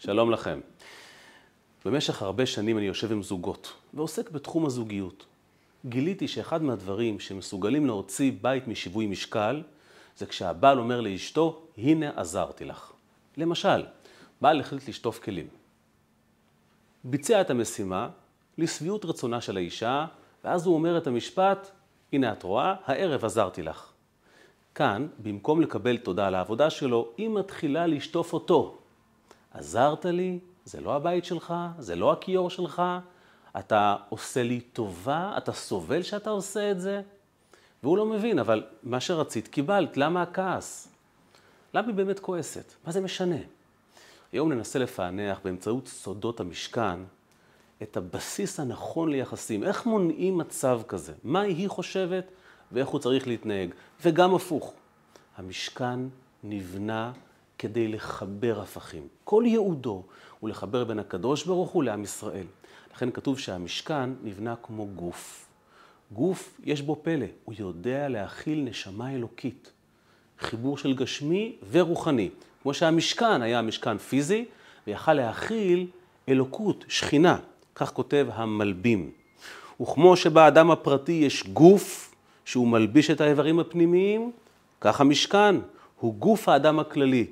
שלום 0.00 0.30
לכם. 0.30 0.60
במשך 1.84 2.22
הרבה 2.22 2.46
שנים 2.46 2.78
אני 2.78 2.86
יושב 2.86 3.12
עם 3.12 3.22
זוגות 3.22 3.72
ועוסק 3.94 4.30
בתחום 4.30 4.66
הזוגיות. 4.66 5.26
גיליתי 5.86 6.28
שאחד 6.28 6.62
מהדברים 6.62 7.20
שמסוגלים 7.20 7.86
להוציא 7.86 8.32
בית 8.42 8.68
משיווי 8.68 9.06
משקל 9.06 9.62
זה 10.16 10.26
כשהבעל 10.26 10.78
אומר 10.78 11.00
לאשתו, 11.00 11.62
הנה 11.78 12.10
עזרתי 12.16 12.64
לך. 12.64 12.92
למשל, 13.36 13.84
בעל 14.40 14.60
החליט 14.60 14.88
לשטוף 14.88 15.18
כלים. 15.18 15.48
ביצע 17.04 17.40
את 17.40 17.50
המשימה 17.50 18.08
לשביעות 18.58 19.04
רצונה 19.04 19.40
של 19.40 19.56
האישה, 19.56 20.06
ואז 20.44 20.66
הוא 20.66 20.74
אומר 20.74 20.98
את 20.98 21.06
המשפט, 21.06 21.70
הנה 22.12 22.32
את 22.32 22.42
רואה, 22.42 22.74
הערב 22.84 23.24
עזרתי 23.24 23.62
לך. 23.62 23.92
כאן, 24.74 25.06
במקום 25.22 25.60
לקבל 25.60 25.96
תודה 25.96 26.26
על 26.26 26.34
העבודה 26.34 26.70
שלו, 26.70 27.08
היא 27.16 27.28
מתחילה 27.28 27.86
לשטוף 27.86 28.32
אותו. 28.32 28.77
עזרת 29.58 30.04
לי, 30.04 30.38
זה 30.64 30.80
לא 30.80 30.96
הבית 30.96 31.24
שלך, 31.24 31.54
זה 31.78 31.96
לא 31.96 32.12
הכיור 32.12 32.50
שלך, 32.50 32.82
אתה 33.58 33.96
עושה 34.08 34.42
לי 34.42 34.60
טובה, 34.60 35.34
אתה 35.36 35.52
סובל 35.52 36.02
שאתה 36.02 36.30
עושה 36.30 36.70
את 36.70 36.80
זה? 36.80 37.02
והוא 37.82 37.96
לא 37.96 38.06
מבין, 38.06 38.38
אבל 38.38 38.64
מה 38.82 39.00
שרצית 39.00 39.48
קיבלת, 39.48 39.96
למה 39.96 40.22
הכעס? 40.22 40.88
למה 41.74 41.86
היא 41.86 41.94
באמת 41.94 42.18
כועסת? 42.18 42.74
מה 42.86 42.92
זה 42.92 43.00
משנה? 43.00 43.36
היום 44.32 44.52
ננסה 44.52 44.78
לפענח 44.78 45.38
באמצעות 45.44 45.88
סודות 45.88 46.40
המשכן 46.40 47.00
את 47.82 47.96
הבסיס 47.96 48.60
הנכון 48.60 49.08
ליחסים. 49.10 49.64
איך 49.64 49.86
מונעים 49.86 50.38
מצב 50.38 50.80
כזה? 50.88 51.12
מה 51.24 51.40
היא 51.40 51.68
חושבת 51.68 52.30
ואיך 52.72 52.88
הוא 52.88 53.00
צריך 53.00 53.26
להתנהג? 53.26 53.70
וגם 54.02 54.34
הפוך. 54.34 54.72
המשכן 55.36 56.00
נבנה 56.44 57.12
כדי 57.58 57.88
לחבר 57.88 58.60
הפכים. 58.60 59.08
כל 59.24 59.42
ייעודו 59.46 60.02
הוא 60.40 60.50
לחבר 60.50 60.84
בין 60.84 60.98
הקדוש 60.98 61.44
ברוך 61.44 61.70
הוא 61.70 61.84
לעם 61.84 62.02
ישראל. 62.02 62.46
לכן 62.94 63.10
כתוב 63.10 63.38
שהמשכן 63.38 64.10
נבנה 64.22 64.54
כמו 64.62 64.86
גוף. 64.86 65.46
גוף, 66.12 66.60
יש 66.64 66.82
בו 66.82 66.96
פלא, 67.02 67.26
הוא 67.44 67.54
יודע 67.58 68.08
להכיל 68.08 68.60
נשמה 68.60 69.14
אלוקית. 69.14 69.72
חיבור 70.38 70.78
של 70.78 70.94
גשמי 70.94 71.56
ורוחני. 71.70 72.30
כמו 72.62 72.74
שהמשכן 72.74 73.42
היה 73.42 73.62
משכן 73.62 73.98
פיזי, 73.98 74.44
ויכל 74.86 75.12
להכיל 75.12 75.86
אלוקות, 76.28 76.84
שכינה. 76.88 77.38
כך 77.74 77.92
כותב 77.92 78.26
המלבים. 78.32 79.10
וכמו 79.80 80.16
שבאדם 80.16 80.70
הפרטי 80.70 81.12
יש 81.12 81.46
גוף 81.46 82.14
שהוא 82.44 82.68
מלביש 82.68 83.10
את 83.10 83.20
האיברים 83.20 83.58
הפנימיים, 83.58 84.32
כך 84.80 85.00
המשכן 85.00 85.56
הוא 86.00 86.14
גוף 86.14 86.48
האדם 86.48 86.78
הכללי, 86.78 87.26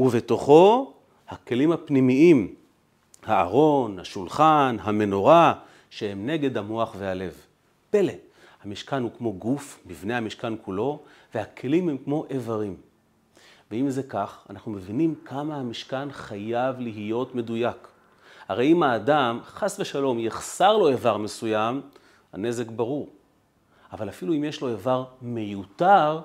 ובתוכו 0.00 0.92
הכלים 1.28 1.72
הפנימיים, 1.72 2.54
הארון, 3.22 3.98
השולחן, 3.98 4.76
המנורה, 4.80 5.54
שהם 5.90 6.26
נגד 6.26 6.56
המוח 6.56 6.94
והלב. 6.98 7.34
פלא, 7.90 8.12
המשכן 8.64 9.02
הוא 9.02 9.10
כמו 9.18 9.32
גוף, 9.32 9.80
מבנה 9.86 10.16
המשכן 10.16 10.52
כולו, 10.62 10.98
והכלים 11.34 11.88
הם 11.88 11.96
כמו 12.04 12.24
איברים. 12.30 12.76
ואם 13.70 13.90
זה 13.90 14.02
כך, 14.02 14.46
אנחנו 14.50 14.72
מבינים 14.72 15.14
כמה 15.24 15.56
המשכן 15.56 16.12
חייב 16.12 16.80
להיות 16.80 17.34
מדויק. 17.34 17.88
הרי 18.48 18.72
אם 18.72 18.82
האדם, 18.82 19.40
חס 19.44 19.80
ושלום, 19.80 20.18
יחסר 20.18 20.76
לו 20.76 20.88
איבר 20.88 21.16
מסוים, 21.16 21.80
הנזק 22.32 22.66
ברור. 22.66 23.08
אבל 23.92 24.08
אפילו 24.08 24.34
אם 24.34 24.44
יש 24.44 24.60
לו 24.60 24.68
איבר 24.68 25.04
מיותר, 25.22 26.20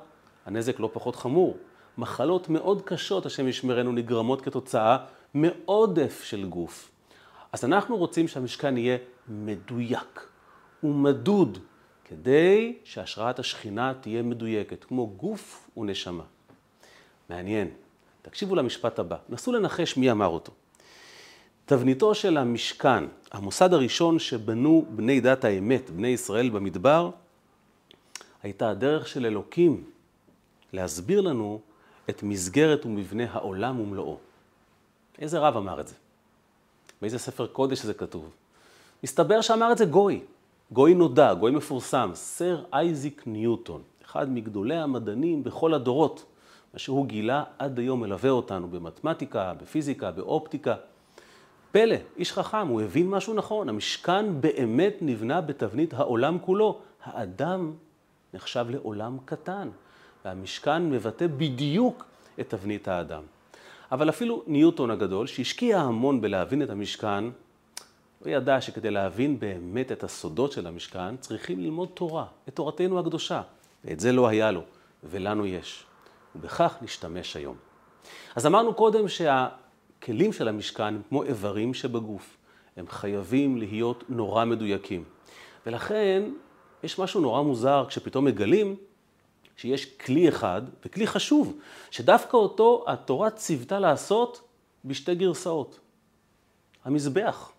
הנזק 0.45 0.79
לא 0.79 0.89
פחות 0.93 1.15
חמור. 1.15 1.57
מחלות 1.97 2.49
מאוד 2.49 2.81
קשות, 2.81 3.25
השם 3.25 3.47
ישמרנו, 3.47 3.91
נגרמות 3.91 4.41
כתוצאה 4.41 4.97
מעודף 5.33 6.23
של 6.23 6.45
גוף. 6.45 6.91
אז 7.53 7.65
אנחנו 7.65 7.97
רוצים 7.97 8.27
שהמשכן 8.27 8.77
יהיה 8.77 8.97
מדויק 9.27 10.27
ומדוד, 10.83 11.57
כדי 12.05 12.77
שהשראת 12.83 13.39
השכינה 13.39 13.93
תהיה 14.01 14.21
מדויקת, 14.21 14.83
כמו 14.83 15.07
גוף 15.07 15.69
ונשמה. 15.77 16.23
מעניין. 17.29 17.67
תקשיבו 18.21 18.55
למשפט 18.55 18.99
הבא, 18.99 19.17
נסו 19.29 19.51
לנחש 19.51 19.97
מי 19.97 20.11
אמר 20.11 20.27
אותו. 20.27 20.51
תבניתו 21.65 22.15
של 22.15 22.37
המשכן, 22.37 23.03
המוסד 23.31 23.73
הראשון 23.73 24.19
שבנו 24.19 24.85
בני 24.89 25.21
דת 25.21 25.43
האמת, 25.43 25.89
בני 25.89 26.07
ישראל 26.07 26.49
במדבר, 26.49 27.09
הייתה 28.43 28.69
הדרך 28.69 29.07
של 29.07 29.25
אלוקים 29.25 29.83
להסביר 30.73 31.21
לנו 31.21 31.61
את 32.09 32.23
מסגרת 32.23 32.85
ומבנה 32.85 33.23
העולם 33.31 33.79
ומלואו. 33.79 34.17
איזה 35.19 35.39
רב 35.39 35.57
אמר 35.57 35.79
את 35.79 35.87
זה? 35.87 35.95
באיזה 37.01 37.19
ספר 37.19 37.47
קודש 37.47 37.83
זה 37.83 37.93
כתוב? 37.93 38.29
מסתבר 39.03 39.41
שאמר 39.41 39.71
את 39.71 39.77
זה 39.77 39.85
גוי, 39.85 40.21
גוי 40.71 40.93
נודע, 40.93 41.33
גוי 41.33 41.51
מפורסם, 41.51 42.11
סר 42.13 42.63
אייזיק 42.73 43.23
ניוטון, 43.25 43.81
אחד 44.05 44.29
מגדולי 44.29 44.75
המדענים 44.75 45.43
בכל 45.43 45.73
הדורות. 45.73 46.25
מה 46.73 46.79
שהוא 46.79 47.05
גילה 47.05 47.43
עד 47.59 47.79
היום 47.79 48.01
מלווה 48.01 48.29
אותנו 48.29 48.67
במתמטיקה, 48.67 49.53
בפיזיקה, 49.61 50.11
באופטיקה. 50.11 50.75
פלא, 51.71 51.95
איש 52.17 52.33
חכם, 52.33 52.67
הוא 52.67 52.81
הבין 52.81 53.09
משהו 53.09 53.33
נכון, 53.33 53.69
המשכן 53.69 54.41
באמת 54.41 54.95
נבנה 55.01 55.41
בתבנית 55.41 55.93
העולם 55.93 56.37
כולו. 56.39 56.79
האדם 57.03 57.73
נחשב 58.33 58.65
לעולם 58.69 59.17
קטן, 59.25 59.69
והמשכן 60.25 60.89
מבטא 60.89 61.27
בדיוק 61.27 62.05
את 62.39 62.49
תבנית 62.49 62.87
האדם. 62.87 63.23
אבל 63.91 64.09
אפילו 64.09 64.43
ניוטון 64.47 64.91
הגדול, 64.91 65.27
שהשקיע 65.27 65.79
המון 65.79 66.21
בלהבין 66.21 66.61
את 66.61 66.69
המשכן, 66.69 67.23
הוא 68.19 68.29
ידע 68.29 68.61
שכדי 68.61 68.91
להבין 68.91 69.39
באמת 69.39 69.91
את 69.91 70.03
הסודות 70.03 70.51
של 70.51 70.67
המשכן, 70.67 71.17
צריכים 71.17 71.59
ללמוד 71.59 71.89
תורה, 71.93 72.25
את 72.49 72.55
תורתנו 72.55 72.99
הקדושה. 72.99 73.41
ואת 73.83 73.99
זה 73.99 74.11
לא 74.11 74.27
היה 74.27 74.51
לו, 74.51 74.61
ולנו 75.03 75.45
יש. 75.45 75.83
ובכך 76.35 76.75
נשתמש 76.81 77.35
היום. 77.35 77.55
אז 78.35 78.45
אמרנו 78.45 78.73
קודם 78.73 79.07
שהכלים 79.07 80.33
של 80.33 80.47
המשכן 80.47 80.83
הם 80.83 81.01
כמו 81.09 81.23
איברים 81.23 81.73
שבגוף. 81.73 82.37
הם 82.77 82.85
חייבים 82.87 83.57
להיות 83.57 84.03
נורא 84.09 84.45
מדויקים. 84.45 85.03
ולכן 85.65 86.23
יש 86.83 86.99
משהו 86.99 87.21
נורא 87.21 87.41
מוזר 87.41 87.85
כשפתאום 87.87 88.25
מגלים 88.25 88.75
שיש 89.57 89.85
כלי 89.85 90.29
אחד, 90.29 90.61
וכלי 90.85 91.07
חשוב, 91.07 91.57
שדווקא 91.91 92.37
אותו 92.37 92.85
התורה 92.87 93.29
ציוותה 93.29 93.79
לעשות 93.79 94.41
בשתי 94.85 95.15
גרסאות. 95.15 95.79
המזבח. 96.85 97.51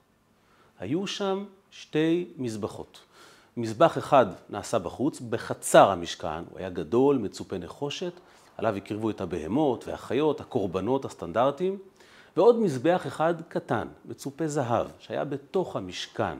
היו 0.78 1.06
שם 1.06 1.44
שתי 1.70 2.28
מזבחות. 2.36 3.00
מזבח 3.56 3.98
אחד 3.98 4.26
נעשה 4.48 4.78
בחוץ, 4.78 5.20
בחצר 5.20 5.90
המשכן, 5.90 6.44
הוא 6.50 6.58
היה 6.58 6.70
גדול, 6.70 7.18
מצופה 7.18 7.58
נחושת, 7.58 8.12
עליו 8.56 8.76
הקריבו 8.76 9.10
את 9.10 9.20
הבהמות 9.20 9.88
והחיות, 9.88 10.40
הקורבנות 10.40 11.04
הסטנדרטיים, 11.04 11.78
ועוד 12.36 12.58
מזבח 12.58 13.06
אחד 13.06 13.34
קטן, 13.48 13.88
מצופה 14.04 14.48
זהב, 14.48 14.86
שהיה 14.98 15.24
בתוך 15.24 15.76
המשכן, 15.76 16.38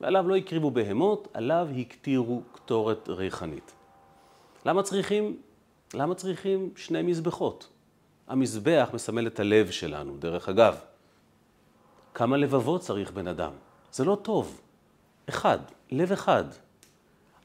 ועליו 0.00 0.28
לא 0.28 0.36
הקריבו 0.36 0.70
בהמות, 0.70 1.28
עליו 1.34 1.68
הקטירו 1.78 2.42
קטורת 2.52 3.08
ריחנית. 3.08 3.72
למה 4.66 4.82
צריכים, 4.82 5.36
למה 5.94 6.14
צריכים 6.14 6.70
שני 6.76 7.02
מזבחות? 7.02 7.68
המזבח 8.28 8.90
מסמל 8.94 9.26
את 9.26 9.40
הלב 9.40 9.70
שלנו, 9.70 10.16
דרך 10.16 10.48
אגב. 10.48 10.76
כמה 12.14 12.36
לבבות 12.36 12.80
צריך 12.80 13.10
בן 13.10 13.28
אדם? 13.28 13.52
זה 13.92 14.04
לא 14.04 14.14
טוב. 14.22 14.60
אחד, 15.28 15.58
לב 15.90 16.12
אחד. 16.12 16.44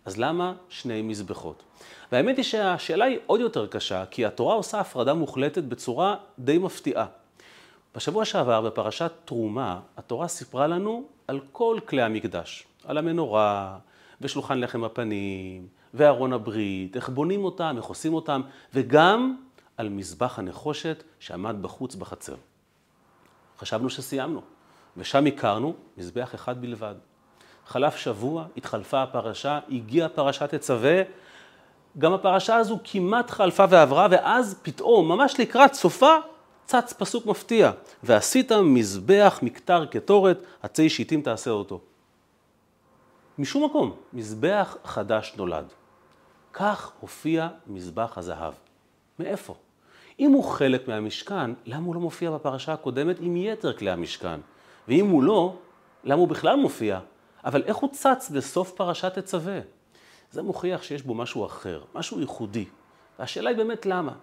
אז 0.05 0.17
למה 0.17 0.53
שני 0.69 1.01
מזבחות? 1.01 1.63
והאמת 2.11 2.37
היא 2.37 2.45
שהשאלה 2.45 3.05
היא 3.05 3.19
עוד 3.25 3.39
יותר 3.39 3.67
קשה, 3.67 4.05
כי 4.05 4.25
התורה 4.25 4.55
עושה 4.55 4.79
הפרדה 4.79 5.13
מוחלטת 5.13 5.63
בצורה 5.63 6.15
די 6.39 6.57
מפתיעה. 6.57 7.05
בשבוע 7.95 8.25
שעבר, 8.25 8.61
בפרשת 8.61 9.11
תרומה, 9.25 9.79
התורה 9.97 10.27
סיפרה 10.27 10.67
לנו 10.67 11.03
על 11.27 11.39
כל 11.51 11.79
כלי 11.85 12.01
המקדש, 12.01 12.67
על 12.85 12.97
המנורה, 12.97 13.77
ושולחן 14.21 14.59
לחם 14.59 14.83
הפנים, 14.83 15.67
וארון 15.93 16.33
הברית, 16.33 16.95
איך 16.95 17.09
בונים 17.09 17.43
אותם, 17.43 17.73
איך 17.77 17.85
עושים 17.85 18.13
אותם, 18.13 18.41
וגם 18.73 19.35
על 19.77 19.89
מזבח 19.89 20.39
הנחושת 20.39 21.03
שעמד 21.19 21.55
בחוץ 21.61 21.95
בחצר. 21.95 22.35
חשבנו 23.59 23.89
שסיימנו, 23.89 24.41
ושם 24.97 25.25
הכרנו 25.25 25.73
מזבח 25.97 26.35
אחד 26.35 26.61
בלבד. 26.61 26.95
חלף 27.67 27.95
שבוע, 27.95 28.45
התחלפה 28.57 29.03
הפרשה, 29.03 29.59
הגיעה 29.69 30.09
פרשת 30.09 30.53
תצווה, 30.55 31.01
גם 31.97 32.13
הפרשה 32.13 32.55
הזו 32.55 32.79
כמעט 32.83 33.29
חלפה 33.29 33.65
ועברה, 33.69 34.07
ואז 34.11 34.59
פתאום, 34.61 35.07
ממש 35.07 35.39
לקראת 35.39 35.73
סופה, 35.73 36.15
צץ 36.65 36.93
פסוק 36.93 37.25
מפתיע, 37.25 37.71
ועשית 38.03 38.51
מזבח 38.51 39.39
מקטר 39.41 39.85
קטורת, 39.85 40.43
עצי 40.61 40.89
שיטים 40.89 41.21
תעשה 41.21 41.51
אותו. 41.51 41.79
משום 43.37 43.65
מקום, 43.65 43.95
מזבח 44.13 44.77
חדש 44.83 45.33
נולד. 45.37 45.65
כך 46.53 46.91
הופיע 46.99 47.47
מזבח 47.67 48.17
הזהב. 48.17 48.53
מאיפה? 49.19 49.55
אם 50.19 50.31
הוא 50.31 50.43
חלק 50.43 50.87
מהמשכן, 50.87 51.51
למה 51.65 51.85
הוא 51.85 51.95
לא 51.95 52.01
מופיע 52.01 52.31
בפרשה 52.31 52.73
הקודמת 52.73 53.15
עם 53.19 53.37
יתר 53.37 53.73
כלי 53.73 53.91
המשכן? 53.91 54.39
ואם 54.87 55.09
הוא 55.09 55.23
לא, 55.23 55.55
למה 56.03 56.19
הוא 56.19 56.27
בכלל 56.27 56.55
מופיע? 56.55 56.99
אבל 57.45 57.63
איך 57.63 57.77
הוא 57.77 57.89
צץ 57.93 58.31
בסוף 58.35 58.71
פרשת 58.71 59.19
תצווה? 59.19 59.59
זה 60.31 60.41
מוכיח 60.41 60.83
שיש 60.83 61.03
בו 61.03 61.13
משהו 61.13 61.45
אחר, 61.45 61.83
משהו 61.95 62.19
ייחודי. 62.19 62.65
והשאלה 63.19 63.49
היא 63.49 63.57
באמת 63.57 63.85
למה. 63.85 64.13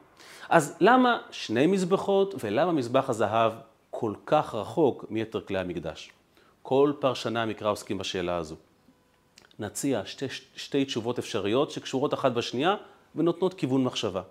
אז 0.48 0.76
למה 0.80 1.18
שני 1.30 1.66
מזבחות 1.66 2.34
ולמה 2.44 2.72
מזבח 2.72 3.10
הזהב 3.10 3.52
כל 3.90 4.14
כך 4.26 4.54
רחוק 4.54 5.04
מיתר 5.10 5.40
כלי 5.40 5.58
המקדש? 5.58 6.12
כל 6.62 6.92
פרשני 6.98 7.40
המקרא 7.40 7.70
עוסקים 7.70 7.98
בשאלה 7.98 8.36
הזו. 8.36 8.56
נציע 9.58 10.02
שתי, 10.04 10.26
שתי 10.56 10.84
תשובות 10.84 11.18
אפשריות 11.18 11.70
שקשורות 11.70 12.14
אחת 12.14 12.32
בשנייה 12.32 12.76
ונותנות 13.14 13.54
כיוון 13.54 13.84
מחשבה. 13.84 14.22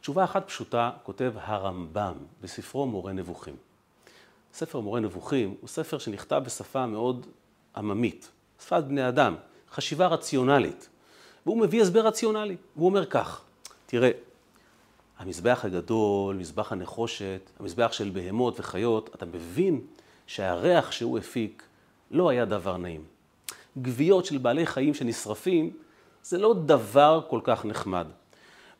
תשובה 0.00 0.24
אחת 0.24 0.48
פשוטה 0.48 0.90
כותב 1.02 1.32
הרמב"ם 1.36 2.14
בספרו 2.40 2.86
מורה 2.86 3.12
נבוכים. 3.12 3.56
ספר 4.52 4.80
מורה 4.80 5.00
נבוכים 5.00 5.54
הוא 5.60 5.68
ספר 5.68 5.98
שנכתב 5.98 6.42
בשפה 6.44 6.86
מאוד 6.86 7.26
עממית, 7.76 8.30
שפת 8.60 8.84
בני 8.84 9.08
אדם, 9.08 9.36
חשיבה 9.72 10.06
רציונלית. 10.06 10.88
והוא 11.46 11.58
מביא 11.58 11.82
הסבר 11.82 12.06
רציונלי, 12.06 12.56
והוא 12.76 12.86
אומר 12.86 13.06
כך, 13.06 13.42
תראה, 13.86 14.10
המזבח 15.18 15.64
הגדול, 15.64 16.36
מזבח 16.36 16.72
הנחושת, 16.72 17.50
המזבח 17.60 17.92
של 17.92 18.10
בהמות 18.10 18.60
וחיות, 18.60 19.10
אתה 19.14 19.26
מבין 19.26 19.80
שהריח 20.26 20.92
שהוא 20.92 21.18
הפיק 21.18 21.62
לא 22.10 22.28
היה 22.28 22.44
דבר 22.44 22.76
נעים. 22.76 23.04
גוויות 23.76 24.24
של 24.24 24.38
בעלי 24.38 24.66
חיים 24.66 24.94
שנשרפים, 24.94 25.70
זה 26.22 26.38
לא 26.38 26.54
דבר 26.54 27.20
כל 27.28 27.40
כך 27.44 27.64
נחמד. 27.64 28.06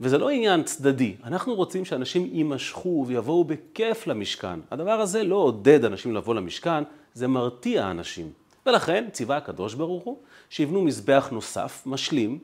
וזה 0.01 0.19
לא 0.19 0.31
עניין 0.31 0.63
צדדי, 0.63 1.15
אנחנו 1.25 1.55
רוצים 1.55 1.85
שאנשים 1.85 2.29
יימשכו 2.33 3.05
ויבואו 3.09 3.45
בכיף 3.45 4.07
למשכן. 4.07 4.61
הדבר 4.71 5.01
הזה 5.01 5.25
לא 5.25 5.37
עודד 5.37 5.85
אנשים 5.85 6.15
לבוא 6.15 6.35
למשכן, 6.35 6.85
זה 7.15 7.29
מרתיע 7.29 7.91
אנשים. 7.91 8.33
ולכן 8.67 9.09
ציווה 9.13 9.37
הקדוש 9.37 9.75
ברוך 9.75 10.05
הוא 10.05 10.19
שיבנו 10.51 10.83
מזבח 10.83 11.29
נוסף, 11.33 11.83
משלים, 11.87 12.39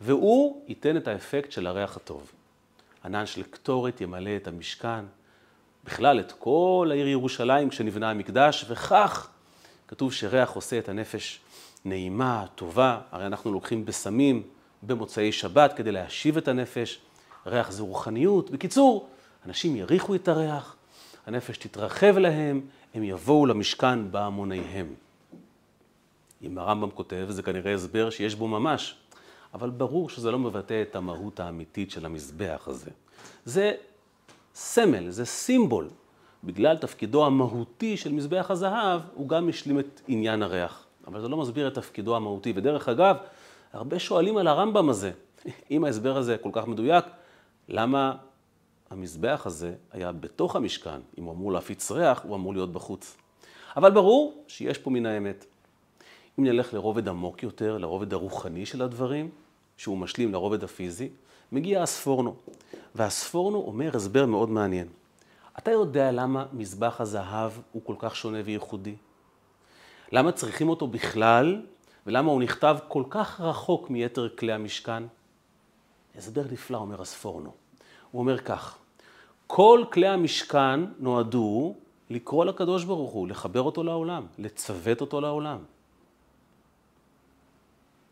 והוא 0.00 0.62
ייתן 0.68 0.96
את 0.96 1.08
האפקט 1.08 1.52
של 1.52 1.66
הריח 1.66 1.96
הטוב. 1.96 2.32
ענן 3.04 3.26
של 3.26 3.42
קטורת 3.42 4.00
ימלא 4.00 4.36
את 4.36 4.48
המשכן, 4.48 5.04
בכלל 5.84 6.20
את 6.20 6.32
כל 6.32 6.88
העיר 6.90 7.08
ירושלים 7.08 7.68
כשנבנה 7.68 8.10
המקדש, 8.10 8.64
וכך 8.68 9.30
כתוב 9.88 10.12
שריח 10.12 10.50
עושה 10.50 10.78
את 10.78 10.88
הנפש 10.88 11.40
נעימה, 11.84 12.44
טובה, 12.54 13.00
הרי 13.10 13.26
אנחנו 13.26 13.52
לוקחים 13.52 13.84
בשמים 13.84 14.42
במוצאי 14.82 15.32
שבת 15.32 15.72
כדי 15.72 15.92
להשיב 15.92 16.36
את 16.36 16.48
הנפש, 16.48 17.00
ריח 17.46 17.70
זה 17.70 17.82
רוחניות. 17.82 18.50
בקיצור, 18.50 19.08
אנשים 19.46 19.76
יריחו 19.76 20.14
את 20.14 20.28
הריח, 20.28 20.76
הנפש 21.26 21.58
תתרחב 21.58 22.18
להם, 22.18 22.60
הם 22.94 23.02
יבואו 23.02 23.46
למשכן 23.46 24.10
בהמוניהם. 24.10 24.94
אם 26.42 26.58
הרמב"ם 26.58 26.90
כותב, 26.90 27.26
זה 27.28 27.42
כנראה 27.42 27.74
הסבר 27.74 28.10
שיש 28.10 28.34
בו 28.34 28.48
ממש, 28.48 28.94
אבל 29.54 29.70
ברור 29.70 30.08
שזה 30.08 30.30
לא 30.30 30.38
מבטא 30.38 30.82
את 30.82 30.96
המהות 30.96 31.40
האמיתית 31.40 31.90
של 31.90 32.06
המזבח 32.06 32.64
הזה. 32.66 32.90
זה 33.44 33.72
סמל, 34.54 35.10
זה 35.10 35.24
סימבול. 35.24 35.88
בגלל 36.44 36.76
תפקידו 36.76 37.26
המהותי 37.26 37.96
של 37.96 38.12
מזבח 38.12 38.46
הזהב, 38.50 39.00
הוא 39.14 39.28
גם 39.28 39.48
השלים 39.48 39.78
את 39.78 40.00
עניין 40.08 40.42
הריח. 40.42 40.86
אבל 41.06 41.20
זה 41.20 41.28
לא 41.28 41.36
מסביר 41.36 41.68
את 41.68 41.74
תפקידו 41.74 42.16
המהותי. 42.16 42.52
ודרך 42.56 42.88
אגב, 42.88 43.16
הרבה 43.72 43.98
שואלים 43.98 44.36
על 44.36 44.46
הרמב"ם 44.46 44.88
הזה. 44.88 45.10
אם 45.70 45.84
ההסבר 45.84 46.16
הזה 46.16 46.36
כל 46.38 46.50
כך 46.52 46.66
מדויק, 46.66 47.04
למה 47.68 48.16
המזבח 48.90 49.42
הזה 49.46 49.74
היה 49.92 50.12
בתוך 50.12 50.56
המשכן? 50.56 51.00
אם 51.18 51.24
הוא 51.24 51.32
אמור 51.32 51.52
להפיץ 51.52 51.90
ריח, 51.90 52.22
הוא 52.24 52.36
אמור 52.36 52.52
להיות 52.52 52.72
בחוץ. 52.72 53.16
אבל 53.76 53.90
ברור 53.90 54.44
שיש 54.48 54.78
פה 54.78 54.90
מן 54.90 55.06
האמת. 55.06 55.44
אם 56.38 56.44
נלך 56.44 56.74
לרובד 56.74 57.08
עמוק 57.08 57.42
יותר, 57.42 57.78
לרובד 57.78 58.12
הרוחני 58.12 58.66
של 58.66 58.82
הדברים, 58.82 59.30
שהוא 59.76 59.98
משלים 59.98 60.32
לרובד 60.32 60.64
הפיזי, 60.64 61.08
מגיע 61.52 61.82
הספורנו. 61.82 62.34
והספורנו 62.94 63.58
אומר 63.58 63.96
הסבר 63.96 64.26
מאוד 64.26 64.50
מעניין. 64.50 64.88
אתה 65.58 65.70
יודע 65.70 66.12
למה 66.12 66.46
מזבח 66.52 67.00
הזהב 67.00 67.52
הוא 67.72 67.82
כל 67.84 67.94
כך 67.98 68.16
שונה 68.16 68.38
וייחודי? 68.44 68.94
למה 70.12 70.32
צריכים 70.32 70.68
אותו 70.68 70.86
בכלל, 70.86 71.62
ולמה 72.06 72.30
הוא 72.30 72.42
נכתב 72.42 72.78
כל 72.88 73.04
כך 73.10 73.40
רחוק 73.40 73.90
מיתר 73.90 74.28
כלי 74.28 74.52
המשכן? 74.52 75.02
הסבר 76.16 76.42
נפלא, 76.50 76.78
אומר 76.78 77.02
הספורנו. 77.02 77.52
הוא 78.10 78.20
אומר 78.20 78.38
כך, 78.38 78.78
כל 79.46 79.84
כלי 79.92 80.08
המשכן 80.08 80.80
נועדו 80.98 81.74
לקרוא 82.10 82.44
לקדוש 82.44 82.84
ברוך 82.84 83.12
הוא, 83.12 83.28
לחבר 83.28 83.62
אותו 83.62 83.82
לעולם, 83.82 84.26
לצוות 84.38 85.00
אותו 85.00 85.20
לעולם. 85.20 85.58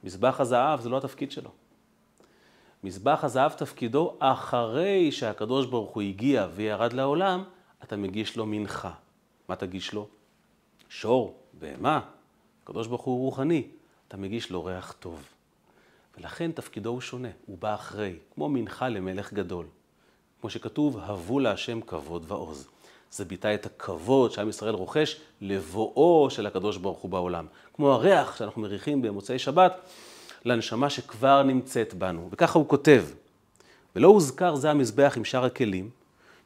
מזבח 0.04 0.40
הזהב 0.40 0.80
זה 0.80 0.88
לא 0.88 0.98
התפקיד 0.98 1.32
שלו. 1.32 1.50
מזבח 2.84 3.20
הזהב 3.22 3.52
תפקידו 3.52 4.16
אחרי 4.18 5.12
שהקדוש 5.12 5.66
ברוך 5.66 5.90
הוא 5.90 6.02
הגיע 6.02 6.46
וירד 6.54 6.92
לעולם, 6.92 7.44
אתה 7.82 7.96
מגיש 7.96 8.36
לו 8.36 8.46
מנחה. 8.46 8.92
מה 9.48 9.56
תגיש 9.56 9.92
לו? 9.92 10.08
שור, 10.88 11.34
בהמה, 11.58 12.00
הקדוש 12.64 12.86
ברוך 12.86 13.02
הוא 13.02 13.24
רוחני, 13.24 13.62
אתה 14.08 14.16
מגיש 14.16 14.50
לו 14.50 14.64
ריח 14.64 14.94
טוב. 15.00 15.28
ולכן 16.18 16.52
תפקידו 16.52 16.90
הוא 16.90 17.00
שונה, 17.00 17.28
הוא 17.46 17.58
בא 17.58 17.74
אחרי, 17.74 18.16
כמו 18.34 18.48
מנחה 18.48 18.88
למלך 18.88 19.32
גדול. 19.32 19.66
כמו 20.40 20.50
שכתוב, 20.50 20.98
הבו 20.98 21.40
להשם 21.40 21.80
כבוד 21.80 22.24
ועוז. 22.28 22.68
זה 23.10 23.24
ביטא 23.24 23.54
את 23.54 23.66
הכבוד 23.66 24.32
שעם 24.32 24.48
ישראל 24.48 24.74
רוכש 24.74 25.20
לבואו 25.40 26.30
של 26.30 26.46
הקדוש 26.46 26.76
ברוך 26.76 26.98
הוא 26.98 27.10
בעולם. 27.10 27.46
כמו 27.74 27.92
הריח 27.92 28.36
שאנחנו 28.36 28.62
מריחים 28.62 29.02
במוצאי 29.02 29.38
שבת 29.38 29.80
לנשמה 30.44 30.90
שכבר 30.90 31.42
נמצאת 31.42 31.94
בנו. 31.94 32.28
וככה 32.32 32.58
הוא 32.58 32.68
כותב, 32.68 33.04
ולא 33.96 34.08
הוזכר 34.08 34.54
זה 34.54 34.70
המזבח 34.70 35.14
עם 35.16 35.24
שאר 35.24 35.44
הכלים, 35.44 35.90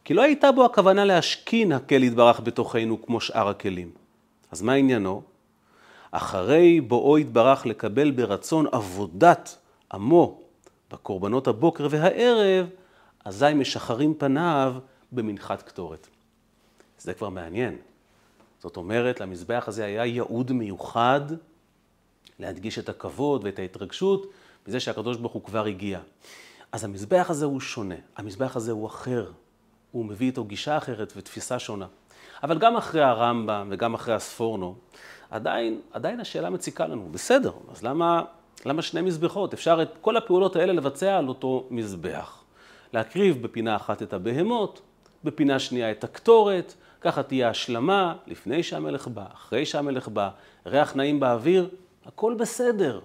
כי 0.04 0.14
לא 0.14 0.22
הייתה 0.22 0.52
בו 0.52 0.64
הכוונה 0.64 1.04
להשכין 1.04 1.72
הקל 1.72 2.02
יתברך 2.02 2.40
בתוכנו 2.40 3.02
כמו 3.02 3.20
שאר 3.20 3.48
הכלים. 3.48 4.01
אז 4.52 4.62
מה 4.62 4.72
עניינו? 4.72 5.22
אחרי 6.10 6.80
בואו 6.80 7.18
יתברך 7.18 7.66
לקבל 7.66 8.10
ברצון 8.10 8.66
עבודת 8.72 9.56
עמו 9.92 10.40
בקורבנות 10.90 11.46
הבוקר 11.46 11.88
והערב, 11.90 12.66
אזי 13.24 13.54
משחררים 13.54 14.14
פניו 14.14 14.74
במנחת 15.12 15.62
קטורת. 15.62 16.08
זה 16.98 17.14
כבר 17.14 17.28
מעניין. 17.28 17.78
זאת 18.60 18.76
אומרת, 18.76 19.20
למזבח 19.20 19.64
הזה 19.66 19.84
היה 19.84 20.04
ייעוד 20.04 20.52
מיוחד 20.52 21.20
להדגיש 22.38 22.78
את 22.78 22.88
הכבוד 22.88 23.44
ואת 23.44 23.58
ההתרגשות 23.58 24.26
מזה 24.68 24.80
שהקדוש 24.80 25.16
ברוך 25.16 25.32
הוא 25.32 25.42
כבר 25.42 25.64
הגיע. 25.64 26.00
אז 26.72 26.84
המזבח 26.84 27.26
הזה 27.30 27.44
הוא 27.44 27.60
שונה, 27.60 27.94
המזבח 28.16 28.56
הזה 28.56 28.72
הוא 28.72 28.86
אחר, 28.86 29.30
הוא 29.92 30.04
מביא 30.04 30.26
איתו 30.26 30.44
גישה 30.44 30.78
אחרת 30.78 31.12
ותפיסה 31.16 31.58
שונה. 31.58 31.86
אבל 32.42 32.58
גם 32.58 32.76
אחרי 32.76 33.02
הרמב"ם 33.02 33.68
וגם 33.70 33.94
אחרי 33.94 34.14
הספורנו, 34.14 34.74
עדיין, 35.30 35.80
עדיין 35.92 36.20
השאלה 36.20 36.50
מציקה 36.50 36.86
לנו, 36.86 37.08
בסדר, 37.10 37.52
אז 37.72 37.82
למה, 37.82 38.22
למה 38.66 38.82
שני 38.82 39.00
מזבחות? 39.00 39.54
אפשר 39.54 39.82
את 39.82 39.88
כל 40.00 40.16
הפעולות 40.16 40.56
האלה 40.56 40.72
לבצע 40.72 41.18
על 41.18 41.28
אותו 41.28 41.66
מזבח. 41.70 42.42
להקריב 42.92 43.42
בפינה 43.42 43.76
אחת 43.76 44.02
את 44.02 44.12
הבהמות, 44.12 44.80
בפינה 45.24 45.58
שנייה 45.58 45.90
את 45.90 46.04
הקטורת, 46.04 46.74
ככה 47.00 47.22
תהיה 47.22 47.48
השלמה 47.48 48.14
לפני 48.26 48.62
שהמלך 48.62 49.08
בא, 49.08 49.24
אחרי 49.34 49.66
שהמלך 49.66 50.08
בא, 50.08 50.30
ריח 50.66 50.96
נעים 50.96 51.20
באוויר, 51.20 51.68
הכל 52.06 52.34
בסדר. 52.34 53.00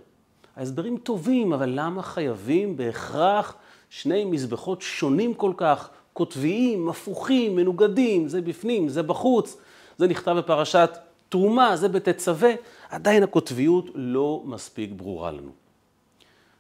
ההסברים 0.56 0.98
טובים, 0.98 1.54
אבל 1.54 1.70
למה 1.74 2.02
חייבים 2.02 2.78
בהכרח 2.78 3.56
שני 3.90 4.26
מזבחות 4.26 4.82
שונים 4.82 5.34
כל 5.34 5.52
כך, 5.58 5.90
קוטביים, 6.18 6.90
הפוכים, 6.90 7.56
מנוגדים, 7.56 8.28
זה 8.28 8.42
בפנים, 8.42 8.90
זה 8.90 9.04
בחוץ, 9.04 9.58
זה 9.98 10.08
נכתב 10.08 10.32
בפרשת 10.32 10.90
תרומה, 11.30 11.78
זה 11.78 11.90
בתצווה, 11.90 12.52
עדיין 12.90 13.24
הקוטביות 13.24 13.86
לא 13.96 14.42
מספיק 14.46 14.92
ברורה 14.92 15.32
לנו. 15.32 15.52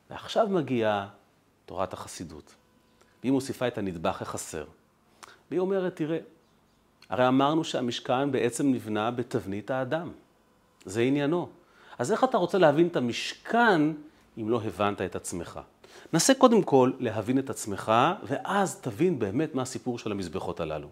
ועכשיו 0.10 0.48
מגיעה 0.48 1.08
תורת 1.66 1.94
החסידות, 1.94 2.56
והיא 3.24 3.32
מוסיפה 3.32 3.68
את 3.68 3.78
הנדבך 3.78 4.22
החסר. 4.22 4.66
והיא 5.52 5.60
אומרת, 5.60 5.96
תראה, 5.96 6.20
הרי 7.10 7.28
אמרנו 7.28 7.64
שהמשכן 7.64 8.32
בעצם 8.32 8.72
נבנה 8.72 9.12
בתבנית 9.12 9.72
האדם. 9.72 10.12
זה 10.86 11.02
עניינו. 11.02 11.50
אז 11.98 12.12
איך 12.12 12.24
אתה 12.24 12.38
רוצה 12.38 12.58
להבין 12.58 12.88
את 12.88 12.96
המשכן 12.96 13.82
אם 14.38 14.50
לא 14.50 14.62
הבנת 14.66 15.02
את 15.02 15.16
עצמך? 15.16 15.60
נסה 16.13 16.34
קודם 16.34 16.63
כל 16.63 16.92
להבין 17.00 17.39
את 17.39 17.50
עצמך, 17.50 17.92
ואז 18.24 18.75
תבין 18.75 19.20
באמת 19.20 19.56
מה 19.56 19.62
הסיפור 19.62 20.00
של 20.00 20.12
המזבחות 20.12 20.60
הללו. 20.60 20.88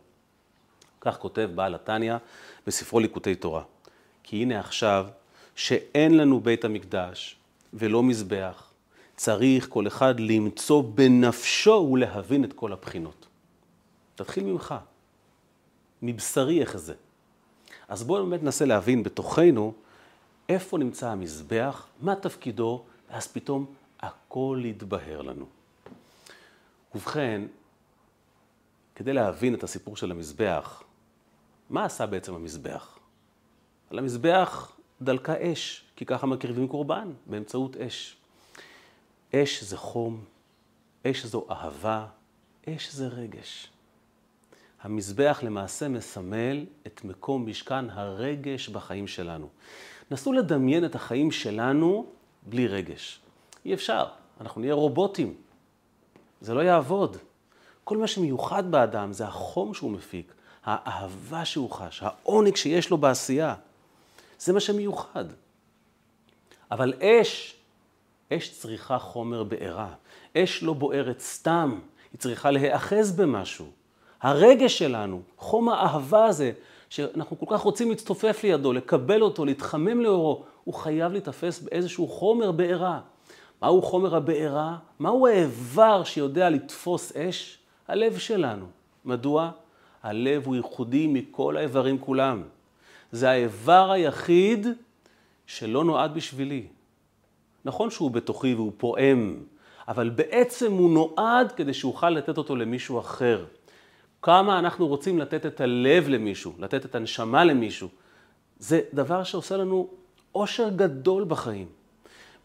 כך 1.02 1.18
כותב 1.18 1.50
בעל 1.56 1.76
התניא 1.76 2.16
בספרו 2.68 3.00
ליקוטי 3.00 3.36
תורה. 3.36 3.64
כי 4.24 4.42
הנה 4.42 4.60
עכשיו, 4.60 5.08
שאין 5.56 6.18
לנו 6.18 6.40
בית 6.40 6.66
המקדש 6.66 7.36
ולא 7.74 8.04
מזבח, 8.04 8.72
צריך 9.16 9.68
כל 9.70 9.88
אחד 9.88 10.20
למצוא 10.20 10.84
בנפשו 10.96 11.90
ולהבין 11.92 12.44
את 12.44 12.54
כל 12.54 12.74
הבחינות. 12.74 13.26
תתחיל 14.16 14.44
ממך, 14.44 14.76
מבשרי 16.02 16.62
איך 16.62 16.78
זה. 16.78 16.94
אז 17.88 18.04
בואו 18.04 18.26
באמת 18.26 18.44
ננסה 18.44 18.66
להבין 18.66 19.04
בתוכנו 19.04 19.74
איפה 20.50 20.78
נמצא 20.78 21.10
המזבח, 21.10 21.88
מה 22.02 22.16
תפקידו, 22.16 22.84
ואז 23.12 23.28
פתאום 23.28 23.66
הכל 24.00 24.62
יתבהר 24.66 25.22
לנו. 25.22 25.46
ובכן, 26.96 27.42
כדי 28.96 29.14
להבין 29.14 29.54
את 29.54 29.64
הסיפור 29.64 29.98
של 29.98 30.12
המזבח, 30.12 30.84
מה 31.70 31.86
עשה 31.86 32.06
בעצם 32.06 32.36
המזבח? 32.36 33.00
על 33.90 34.00
המזבח 34.00 34.78
דלקה 35.02 35.34
אש, 35.40 35.86
כי 35.96 36.06
ככה 36.06 36.28
מקריבים 36.28 36.68
קורבן, 36.68 37.12
באמצעות 37.26 37.78
אש. 37.78 38.18
אש 39.36 39.64
זה 39.64 39.78
חום, 39.78 40.24
אש 41.08 41.26
זו 41.26 41.46
אהבה, 41.50 42.08
אש 42.70 42.94
זה 42.94 43.08
רגש. 43.08 43.70
המזבח 44.82 45.40
למעשה 45.44 45.88
מסמל 45.88 46.66
את 46.88 47.04
מקום 47.04 47.48
משכן 47.48 47.90
הרגש 47.90 48.70
בחיים 48.70 49.08
שלנו. 49.08 49.50
נסו 50.12 50.34
לדמיין 50.34 50.86
את 50.86 50.96
החיים 50.96 51.32
שלנו 51.32 52.06
בלי 52.44 52.68
רגש. 52.68 53.20
אי 53.66 53.74
אפשר, 53.74 54.06
אנחנו 54.42 54.62
נהיה 54.62 54.74
רובוטים. 54.74 55.34
זה 56.42 56.54
לא 56.54 56.62
יעבוד. 56.62 57.18
כל 57.84 57.98
מה 57.98 58.08
שמיוחד 58.08 58.72
באדם 58.72 59.14
זה 59.14 59.26
החום 59.26 59.74
שהוא 59.74 59.92
מפיק, 59.92 60.34
האהבה 60.64 61.46
שהוא 61.46 61.72
חש, 61.72 62.04
העונג 62.04 62.56
שיש 62.56 62.90
לו 62.90 62.98
בעשייה. 62.98 63.56
זה 64.40 64.54
מה 64.54 64.60
שמיוחד. 64.60 65.26
אבל 66.72 66.94
אש, 67.02 67.56
אש 68.34 68.60
צריכה 68.60 69.00
חומר 69.00 69.44
בעירה. 69.44 69.94
אש 70.38 70.64
לא 70.64 70.74
בוערת 70.74 71.20
סתם, 71.20 71.80
היא 72.12 72.20
צריכה 72.20 72.52
להיאחז 72.52 73.12
במשהו. 73.12 73.66
הרגש 74.22 74.78
שלנו, 74.78 75.22
חום 75.38 75.70
האהבה 75.70 76.26
הזה, 76.26 76.52
שאנחנו 76.90 77.40
כל 77.40 77.46
כך 77.50 77.62
רוצים 77.62 77.90
להצטופף 77.90 78.44
לידו, 78.44 78.74
לקבל 78.74 79.22
אותו, 79.22 79.46
להתחמם 79.46 80.02
לאורו, 80.02 80.44
הוא 80.64 80.74
חייב 80.74 81.12
להתאפס 81.12 81.60
באיזשהו 81.60 82.08
חומר 82.08 82.52
בעירה. 82.52 83.00
מהו 83.66 83.82
חומר 83.82 84.16
הבעירה? 84.16 84.78
מהו 85.00 85.28
האיבר 85.28 86.04
שיודע 86.04 86.50
לתפוס 86.50 87.16
אש? 87.18 87.58
הלב 87.88 88.18
שלנו. 88.18 88.66
מדוע? 89.06 89.52
הלב 90.04 90.46
הוא 90.46 90.56
ייחודי 90.56 91.08
מכל 91.08 91.58
האיברים 91.58 91.98
כולם. 92.00 92.44
זה 93.12 93.30
האיבר 93.30 93.92
היחיד 93.92 94.68
שלא 95.48 95.84
נועד 95.84 96.14
בשבילי. 96.14 96.68
נכון 97.66 97.90
שהוא 97.90 98.12
בתוכי 98.12 98.54
והוא 98.54 98.72
פועם, 98.78 99.44
אבל 99.88 100.10
בעצם 100.10 100.72
הוא 100.72 100.92
נועד 100.94 101.52
כדי 101.52 101.74
שאוכל 101.74 102.10
לתת 102.10 102.38
אותו 102.38 102.56
למישהו 102.56 103.00
אחר. 103.00 103.46
כמה 104.22 104.60
אנחנו 104.60 104.88
רוצים 104.88 105.20
לתת 105.20 105.46
את 105.46 105.62
הלב 105.62 106.10
למישהו, 106.10 106.54
לתת 106.60 106.86
את 106.86 106.96
הנשמה 106.96 107.44
למישהו. 107.44 107.88
זה 108.60 108.82
דבר 108.94 109.24
שעושה 109.24 109.58
לנו 109.58 109.88
אושר 110.36 110.70
גדול 110.70 111.24
בחיים. 111.24 111.85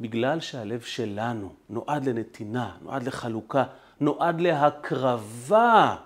בגלל 0.00 0.40
שהלב 0.40 0.80
שלנו 0.80 1.52
נועד 1.70 2.08
לנתינה, 2.08 2.70
נועד 2.82 3.02
לחלוקה, 3.02 3.64
נועד 4.00 4.40
להקרבה. 4.40 5.96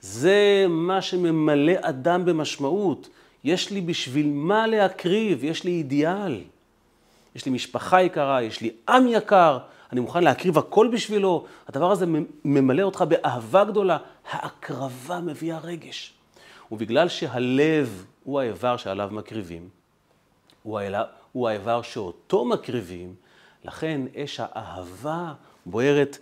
זה 0.00 0.66
מה 0.68 1.02
שממלא 1.02 1.72
אדם 1.80 2.24
במשמעות. 2.24 3.08
יש 3.44 3.70
לי 3.70 3.80
בשביל 3.80 4.26
מה 4.26 4.66
להקריב, 4.66 5.44
יש 5.44 5.64
לי 5.64 5.70
אידיאל. 5.70 6.40
יש 7.34 7.46
לי 7.46 7.52
משפחה 7.52 8.02
יקרה, 8.02 8.42
יש 8.42 8.60
לי 8.60 8.70
עם 8.88 9.06
יקר, 9.08 9.58
אני 9.92 10.00
מוכן 10.00 10.24
להקריב 10.24 10.58
הכל 10.58 10.88
בשבילו. 10.92 11.46
הדבר 11.68 11.90
הזה 11.90 12.06
ממלא 12.44 12.82
אותך 12.82 13.04
באהבה 13.08 13.64
גדולה. 13.64 13.98
ההקרבה 14.30 15.20
מביאה 15.20 15.58
רגש. 15.58 16.14
ובגלל 16.72 17.08
שהלב 17.08 18.04
הוא 18.24 18.40
האיבר 18.40 18.76
שעליו 18.76 19.08
מקריבים, 19.12 19.68
הוא, 20.62 21.48
האיבר 21.48 21.82
שאותו 21.82 22.44
מקריבים, 22.44 23.14
לכן 23.64 24.00
אש 24.16 24.40
האהבה 24.40 25.34
בוערת 25.66 26.18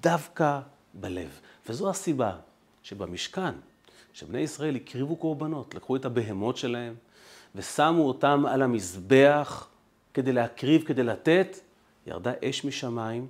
דווקא 0.00 0.60
בלב. 0.94 1.40
וזו 1.68 1.90
הסיבה 1.90 2.36
שבמשכן, 2.82 3.54
שבני 4.12 4.38
ישראל 4.38 4.76
הקריבו 4.76 5.16
קורבנות, 5.16 5.74
לקחו 5.74 5.96
את 5.96 6.04
הבהמות 6.04 6.56
שלהם 6.56 6.94
ושמו 7.54 8.08
אותם 8.08 8.44
על 8.46 8.62
המזבח 8.62 9.68
כדי 10.14 10.32
להקריב, 10.32 10.82
כדי 10.82 11.02
לתת, 11.02 11.56
ירדה 12.06 12.32
אש 12.44 12.64
משמיים 12.64 13.26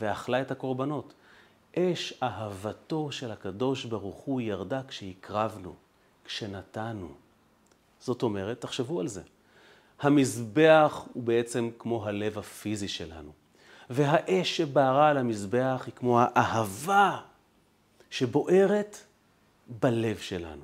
ואכלה 0.00 0.40
את 0.40 0.50
הקורבנות. 0.50 1.14
אש 1.78 2.14
אהבתו 2.22 3.12
של 3.12 3.30
הקדוש 3.30 3.84
ברוך 3.84 4.16
הוא 4.16 4.40
ירדה 4.40 4.80
כשהקרבנו, 4.88 5.74
כשנתנו. 6.24 7.08
זאת 8.00 8.22
אומרת, 8.22 8.60
תחשבו 8.60 9.00
על 9.00 9.08
זה. 9.08 9.22
המזבח 10.00 11.06
הוא 11.12 11.22
בעצם 11.22 11.70
כמו 11.78 12.06
הלב 12.06 12.38
הפיזי 12.38 12.88
שלנו. 12.88 13.32
והאש 13.90 14.56
שבערה 14.56 15.08
על 15.08 15.16
המזבח 15.16 15.82
היא 15.86 15.94
כמו 15.96 16.20
האהבה 16.20 17.20
שבוערת 18.10 18.96
בלב 19.68 20.18
שלנו. 20.18 20.62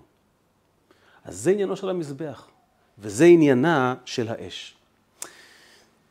אז 1.25 1.37
זה 1.37 1.51
עניינו 1.51 1.77
של 1.77 1.89
המזבח, 1.89 2.49
וזה 2.99 3.25
עניינה 3.25 3.95
של 4.05 4.29
האש. 4.29 4.75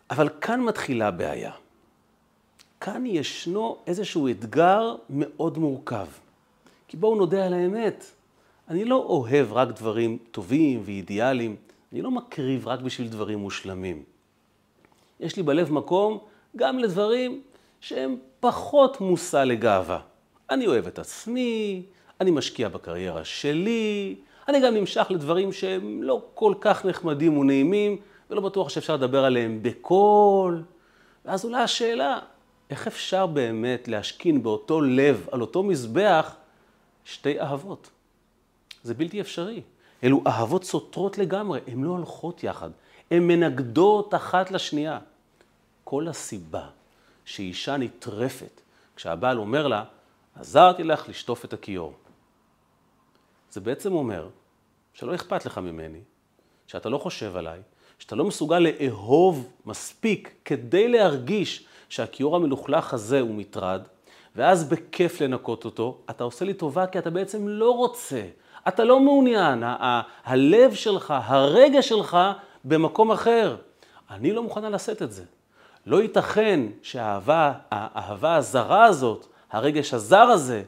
אבל 0.10 0.30
כאן 0.42 0.62
מתחילה 0.62 1.08
הבעיה. 1.08 1.52
כאן 2.80 3.06
ישנו 3.06 3.78
איזשהו 3.88 4.30
אתגר 4.30 4.96
מאוד 5.10 5.58
מורכב. 5.58 6.08
כי 6.88 6.98
בואו 6.98 7.16
נודה 7.16 7.46
על 7.46 7.54
האמת, 7.54 8.06
אני 8.70 8.86
לא 8.86 8.96
אוהב 8.96 9.54
רק 9.54 9.70
דברים 9.70 10.18
טובים 10.32 10.82
ואידיאליים, 10.86 11.56
אני 11.94 12.02
לא 12.02 12.12
מקריב 12.12 12.68
רק 12.68 12.80
בשביל 12.80 13.08
דברים 13.08 13.40
מושלמים. 13.40 14.04
יש 15.20 15.38
לי 15.38 15.44
בלב 15.44 15.72
מקום 15.72 16.20
גם 16.56 16.80
לדברים 16.80 17.42
שהם 17.82 18.16
פחות 18.40 19.02
מושא 19.02 19.38
לגאווה. 19.38 20.00
אני 20.50 20.68
אוהב 20.68 20.88
את 20.88 21.00
עצמי, 21.00 21.84
אני 22.22 22.32
משקיע 22.32 22.70
בקריירה 22.70 23.26
שלי, 23.26 24.16
אני 24.48 24.60
גם 24.60 24.74
נמשך 24.74 25.08
לדברים 25.10 25.54
שהם 25.54 26.04
לא 26.04 26.22
כל 26.34 26.54
כך 26.62 26.86
נחמדים 26.86 27.38
ונעימים, 27.38 27.98
ולא 28.30 28.42
בטוח 28.42 28.70
שאפשר 28.70 28.96
לדבר 28.96 29.26
עליהם 29.26 29.60
בקול. 29.62 30.64
ואז 31.26 31.44
עולה 31.44 31.64
השאלה, 31.64 32.20
איך 32.70 32.88
אפשר 32.88 33.26
באמת 33.28 33.88
להשכין 33.88 34.44
באותו 34.44 34.82
לב, 34.82 35.28
על 35.32 35.42
אותו 35.42 35.64
מזבח, 35.64 36.36
שתי 37.06 37.40
אהבות? 37.40 37.90
זה 38.84 38.94
בלתי 38.94 39.22
אפשרי. 39.22 39.62
אלו 40.04 40.24
אהבות 40.28 40.64
סותרות 40.64 41.18
לגמרי, 41.18 41.60
הן 41.68 41.84
לא 41.84 41.90
הולכות 41.90 42.44
יחד, 42.44 42.70
הן 43.12 43.28
מנגדות 43.28 44.16
אחת 44.16 44.52
לשנייה. 44.52 45.00
כל 45.84 46.08
הסיבה 46.08 46.68
שאישה 47.26 47.78
נטרפת 47.78 48.62
כשהבעל 48.96 49.38
אומר 49.38 49.68
לה, 49.68 49.84
עזרתי 50.36 50.84
לך 50.84 51.10
לשטוף 51.10 51.46
את 51.46 51.54
הכיור. 51.54 51.94
זה 53.52 53.62
בעצם 53.62 53.94
אומר 53.94 54.30
שלא 54.94 55.16
אכפת 55.16 55.46
לך 55.46 55.58
ממני, 55.58 56.00
שאתה 56.68 56.90
לא 56.90 56.98
חושב 56.98 57.36
עליי, 57.36 57.62
שאתה 58.00 58.16
לא 58.16 58.26
מסוגל 58.26 58.60
לאהוב 58.60 59.52
מספיק 59.66 60.34
כדי 60.46 60.88
להרגיש 60.88 61.66
שהכיור 61.90 62.36
המלוכלך 62.36 62.94
הזה 62.94 63.20
הוא 63.20 63.36
מטרד, 63.36 63.82
ואז 64.36 64.70
בכיף 64.70 65.22
לנקות 65.22 65.66
אותו, 65.66 65.98
אתה 66.10 66.24
עושה 66.24 66.46
לי 66.46 66.54
טובה 66.54 66.88
כי 66.88 67.00
אתה 67.00 67.10
בעצם 67.10 67.48
לא 67.48 67.72
רוצה, 67.72 68.22
אתה 68.70 68.84
לא 68.84 69.00
מעוניין, 69.00 69.64
הלב 70.26 70.74
שלך, 70.74 71.14
הרגע 71.18 71.82
שלך 71.82 72.18
במקום 72.66 73.12
אחר. 73.12 73.56
אני 74.12 74.34
לא 74.34 74.44
מוכנה 74.44 74.70
לשאת 74.70 75.02
את 75.02 75.12
זה. 75.12 75.24
לא 75.86 76.02
ייתכן 76.02 76.60
שהאהבה, 76.82 77.54
האהבה 77.72 78.36
הזרה 78.36 78.86
הזאת, 78.86 79.26
הרגש 79.52 79.94
הזר 79.94 80.22
הזה, 80.22 80.64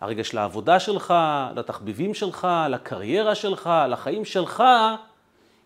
הרגש 0.00 0.34
לעבודה 0.34 0.80
שלך, 0.80 1.14
לתחביבים 1.56 2.14
שלך, 2.14 2.48
לקריירה 2.68 3.34
שלך, 3.34 3.70
לחיים 3.88 4.24
שלך, 4.24 4.62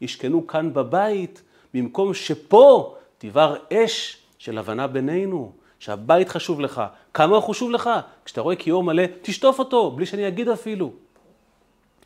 ישכנו 0.00 0.46
כאן 0.46 0.74
בבית, 0.74 1.42
במקום 1.74 2.14
שפה 2.14 2.94
תבער 3.18 3.56
אש 3.72 4.18
של 4.38 4.58
הבנה 4.58 4.86
בינינו, 4.86 5.52
שהבית 5.78 6.28
חשוב 6.28 6.60
לך. 6.60 6.82
כמה 7.14 7.36
הוא 7.36 7.42
חשוב 7.42 7.70
לך? 7.70 7.90
כשאתה 8.24 8.40
רואה 8.40 8.56
כיור 8.56 8.82
מלא, 8.82 9.02
תשטוף 9.22 9.58
אותו, 9.58 9.90
בלי 9.90 10.06
שאני 10.06 10.28
אגיד 10.28 10.48
אפילו. 10.48 10.92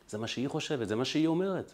זה 0.09 0.17
מה 0.17 0.27
שהיא 0.27 0.49
חושבת, 0.49 0.87
זה 0.87 0.95
מה 0.95 1.05
שהיא 1.05 1.27
אומרת. 1.27 1.73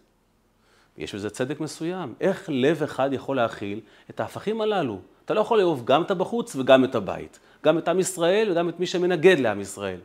יש 0.98 1.16
בזה 1.16 1.30
צדק 1.30 1.60
מסוים. 1.60 2.14
איך 2.22 2.50
לב 2.54 2.84
אחד 2.84 3.10
יכול 3.14 3.36
להכיל 3.36 3.82
את 4.10 4.20
ההפכים 4.20 4.62
הללו? 4.62 5.00
אתה 5.26 5.34
לא 5.34 5.40
יכול 5.40 5.58
לאהוב 5.58 5.86
גם 5.86 6.02
את 6.02 6.12
הבחוץ 6.12 6.56
וגם 6.56 6.84
את 6.84 6.96
הבית. 6.96 7.40
גם 7.64 7.78
את 7.78 7.88
עם 7.88 8.00
ישראל 8.00 8.52
וגם 8.52 8.70
את 8.70 8.80
מי 8.80 8.86
שמנגד 8.86 9.40
לעם 9.40 9.62
ישראל. 9.62 10.00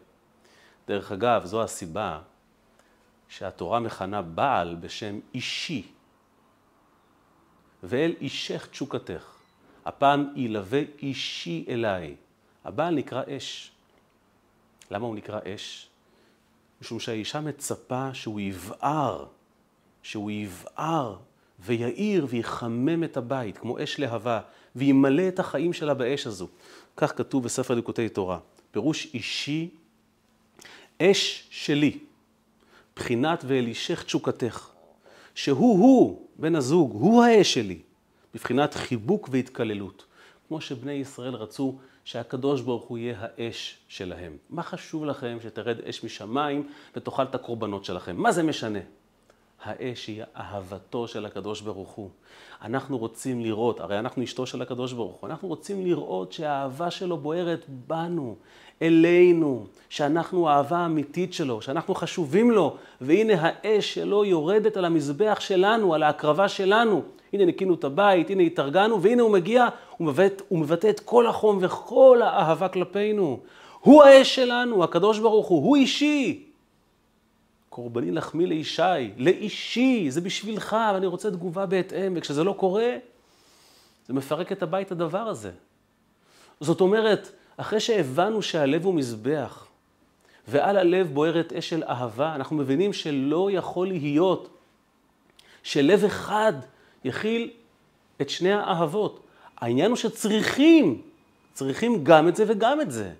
דרך 0.88 1.12
אגב, 1.12 1.44
זו 1.44 1.62
הסיבה 1.62 2.20
שהתורה 3.28 3.80
מכנה 3.80 4.22
בעל 4.22 4.76
בשם 4.80 5.20
אישי. 5.34 5.86
ואל 7.82 8.14
אישך 8.20 8.66
תשוקתך. 8.70 9.36
הפעם 9.84 10.32
ילווה 10.36 10.80
אישי 11.02 11.64
אליי. 11.68 12.16
הבעל 12.64 12.94
נקרא 12.94 13.22
אש. 13.36 13.70
למה 14.90 15.06
הוא 15.06 15.16
נקרא 15.16 15.40
אש? 15.54 15.89
משום 16.80 17.00
שהאישה 17.00 17.40
מצפה 17.40 18.14
שהוא 18.14 18.40
יבער, 18.40 19.26
שהוא 20.02 20.30
יבער 20.30 21.16
ויעיר 21.64 22.26
ויחמם 22.28 23.04
את 23.04 23.16
הבית, 23.16 23.58
כמו 23.58 23.82
אש 23.82 23.98
להבה, 23.98 24.40
וימלא 24.76 25.28
את 25.28 25.38
החיים 25.38 25.72
שלה 25.72 25.94
באש 25.94 26.26
הזו. 26.26 26.48
כך 26.96 27.16
כתוב 27.16 27.44
בספר 27.44 27.74
ליקוטי 27.74 28.08
תורה. 28.08 28.38
פירוש 28.70 29.14
אישי, 29.14 29.68
אש 31.02 31.46
שלי, 31.50 31.98
בחינת 32.96 33.44
ואלישך 33.46 34.02
תשוקתך, 34.02 34.68
שהוא-הוא, 35.34 36.26
בן 36.36 36.54
הזוג, 36.54 36.92
הוא 36.92 37.24
האש 37.24 37.54
שלי, 37.54 37.78
בבחינת 38.34 38.74
חיבוק 38.74 39.28
והתקללות. 39.32 40.04
כמו 40.48 40.60
שבני 40.60 40.92
ישראל 40.92 41.34
רצו 41.34 41.78
שהקדוש 42.04 42.60
ברוך 42.60 42.84
הוא 42.84 42.98
יהיה 42.98 43.16
האש 43.18 43.78
שלהם. 43.88 44.36
מה 44.50 44.62
חשוב 44.62 45.04
לכם 45.04 45.38
שתרד 45.42 45.80
אש 45.80 46.04
משמיים 46.04 46.68
ותאכל 46.96 47.22
את 47.22 47.34
הקורבנות 47.34 47.84
שלכם? 47.84 48.16
מה 48.16 48.32
זה 48.32 48.42
משנה? 48.42 48.78
האש 49.64 50.06
היא 50.06 50.22
אהבתו 50.36 51.08
של 51.08 51.26
הקדוש 51.26 51.60
ברוך 51.60 51.90
הוא. 51.90 52.10
אנחנו 52.62 52.98
רוצים 52.98 53.40
לראות, 53.40 53.80
הרי 53.80 53.98
אנחנו 53.98 54.24
אשתו 54.24 54.46
של 54.46 54.62
הקדוש 54.62 54.92
ברוך 54.92 55.16
הוא, 55.20 55.30
אנחנו 55.30 55.48
רוצים 55.48 55.86
לראות 55.86 56.32
שהאהבה 56.32 56.90
שלו 56.90 57.16
בוערת 57.16 57.64
בנו, 57.68 58.36
אלינו, 58.82 59.66
שאנחנו 59.88 60.48
האהבה 60.48 60.78
האמיתית 60.78 61.32
שלו, 61.32 61.62
שאנחנו 61.62 61.94
חשובים 61.94 62.50
לו, 62.50 62.76
והנה 63.00 63.32
האש 63.36 63.94
שלו 63.94 64.24
יורדת 64.24 64.76
על 64.76 64.84
המזבח 64.84 65.38
שלנו, 65.40 65.94
על 65.94 66.02
ההקרבה 66.02 66.48
שלנו. 66.48 67.02
הנה 67.32 67.44
ניקינו 67.44 67.74
את 67.74 67.84
הבית, 67.84 68.30
הנה 68.30 68.42
התארגנו, 68.42 69.02
והנה 69.02 69.22
הוא 69.22 69.30
מגיע, 69.30 69.68
הוא 69.96 70.06
מבטא, 70.08 70.44
הוא 70.48 70.58
מבטא 70.58 70.90
את 70.90 71.00
כל 71.00 71.26
החום 71.26 71.58
וכל 71.60 72.20
האהבה 72.22 72.68
כלפינו. 72.68 73.40
הוא 73.80 74.02
האש 74.02 74.34
שלנו, 74.34 74.84
הקדוש 74.84 75.18
ברוך 75.18 75.46
הוא, 75.46 75.64
הוא 75.64 75.76
אישי. 75.76 76.44
קורבני 77.68 78.10
לחמי 78.10 78.46
לישי, 78.46 79.10
לאישי, 79.16 80.10
זה 80.10 80.20
בשבילך, 80.20 80.76
ואני 80.94 81.06
רוצה 81.06 81.30
תגובה 81.30 81.66
בהתאם, 81.66 82.12
וכשזה 82.16 82.44
לא 82.44 82.52
קורה, 82.52 82.96
זה 84.06 84.14
מפרק 84.14 84.52
את 84.52 84.62
הבית 84.62 84.92
הדבר 84.92 85.18
הזה. 85.18 85.50
זאת 86.60 86.80
אומרת, 86.80 87.32
אחרי 87.56 87.80
שהבנו 87.80 88.42
שהלב 88.42 88.84
הוא 88.84 88.94
מזבח, 88.94 89.66
ועל 90.48 90.76
הלב 90.76 91.10
בוערת 91.12 91.52
אש 91.52 91.68
של 91.68 91.82
אהבה, 91.82 92.34
אנחנו 92.34 92.56
מבינים 92.56 92.92
שלא 92.92 93.50
יכול 93.52 93.88
להיות 93.88 94.48
שלב 95.62 96.04
אחד 96.04 96.52
יכיל 97.04 97.50
את 98.20 98.30
שני 98.30 98.52
האהבות. 98.52 99.20
העניין 99.58 99.90
הוא 99.90 99.96
שצריכים, 99.96 101.02
צריכים 101.52 102.04
גם 102.04 102.28
את 102.28 102.36
זה 102.36 102.44
וגם 102.46 102.80
את 102.80 102.90
זה. 102.90 103.10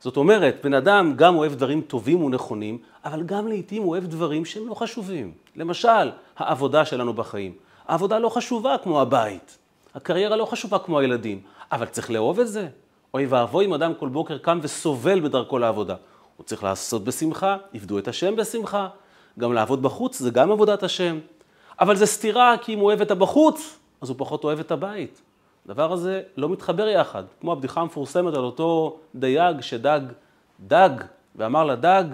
זאת 0.00 0.16
אומרת, 0.16 0.56
בן 0.64 0.74
אדם 0.74 1.12
גם 1.16 1.36
אוהב 1.36 1.54
דברים 1.54 1.80
טובים 1.80 2.22
ונכונים, 2.22 2.78
אבל 3.04 3.22
גם 3.22 3.48
לעיתים 3.48 3.82
אוהב 3.84 4.04
דברים 4.04 4.44
שהם 4.44 4.68
לא 4.68 4.74
חשובים. 4.74 5.32
למשל, 5.56 6.10
העבודה 6.36 6.84
שלנו 6.84 7.12
בחיים. 7.12 7.52
העבודה 7.88 8.18
לא 8.18 8.28
חשובה 8.28 8.76
כמו 8.82 9.00
הבית. 9.00 9.58
הקריירה 9.94 10.36
לא 10.36 10.44
חשובה 10.44 10.78
כמו 10.78 10.98
הילדים, 10.98 11.40
אבל 11.72 11.86
צריך 11.86 12.10
לאהוב 12.10 12.40
את 12.40 12.48
זה. 12.48 12.68
אוי 13.14 13.26
ואבוי 13.26 13.64
אם 13.64 13.74
אדם 13.74 13.94
כל 13.94 14.08
בוקר 14.08 14.38
קם 14.38 14.58
וסובל 14.62 15.20
בדרכו 15.20 15.58
לעבודה. 15.58 15.94
הוא 16.36 16.44
צריך 16.44 16.64
לעשות 16.64 17.04
בשמחה, 17.04 17.56
עבדו 17.74 17.98
את 17.98 18.08
השם 18.08 18.36
בשמחה. 18.36 18.88
גם 19.38 19.52
לעבוד 19.52 19.82
בחוץ 19.82 20.18
זה 20.18 20.30
גם 20.30 20.52
עבודת 20.52 20.82
השם. 20.82 21.18
אבל 21.80 21.96
זה 21.96 22.06
סתירה, 22.06 22.54
כי 22.62 22.74
אם 22.74 22.78
הוא 22.78 22.86
אוהב 22.86 23.00
את 23.00 23.10
הבחוץ, 23.10 23.78
אז 24.00 24.08
הוא 24.08 24.18
פחות 24.18 24.44
אוהב 24.44 24.60
את 24.60 24.70
הבית. 24.70 25.22
הדבר 25.64 25.92
הזה 25.92 26.22
לא 26.36 26.48
מתחבר 26.48 26.88
יחד, 26.88 27.24
כמו 27.40 27.52
הבדיחה 27.52 27.80
המפורסמת 27.80 28.34
על 28.34 28.44
אותו 28.44 28.98
דייג 29.14 29.60
שדג 29.60 30.00
דג, 30.60 30.90
ואמר 31.36 31.64
לדג, 31.64 32.04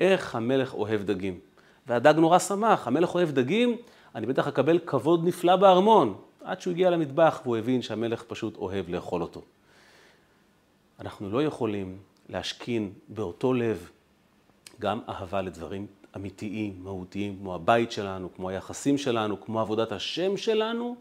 איך 0.00 0.34
המלך 0.34 0.74
אוהב 0.74 1.02
דגים. 1.02 1.38
והדג 1.86 2.14
נורא 2.16 2.38
שמח, 2.38 2.86
המלך 2.86 3.14
אוהב 3.14 3.30
דגים, 3.30 3.76
אני 4.14 4.26
בטח 4.26 4.48
אקבל 4.48 4.78
כבוד 4.78 5.24
נפלא 5.24 5.56
בארמון. 5.56 6.14
עד 6.44 6.60
שהוא 6.60 6.70
הגיע 6.70 6.90
למטבח 6.90 7.40
והוא 7.44 7.56
הבין 7.56 7.82
שהמלך 7.82 8.22
פשוט 8.22 8.56
אוהב 8.56 8.88
לאכול 8.88 9.22
אותו. 9.22 9.42
אנחנו 11.00 11.30
לא 11.30 11.42
יכולים 11.42 11.98
להשכין 12.28 12.92
באותו 13.08 13.52
לב 13.52 13.90
גם 14.80 15.00
אהבה 15.08 15.42
לדברים 15.42 15.86
אמיתיים, 16.16 16.80
מהותיים, 16.82 17.36
כמו 17.38 17.54
הבית 17.54 17.92
שלנו, 17.92 18.28
כמו 18.36 18.48
היחסים 18.48 18.98
שלנו, 18.98 19.40
כמו 19.40 19.60
עבודת 19.60 19.92
השם 19.92 20.36
שלנו, 20.36 20.96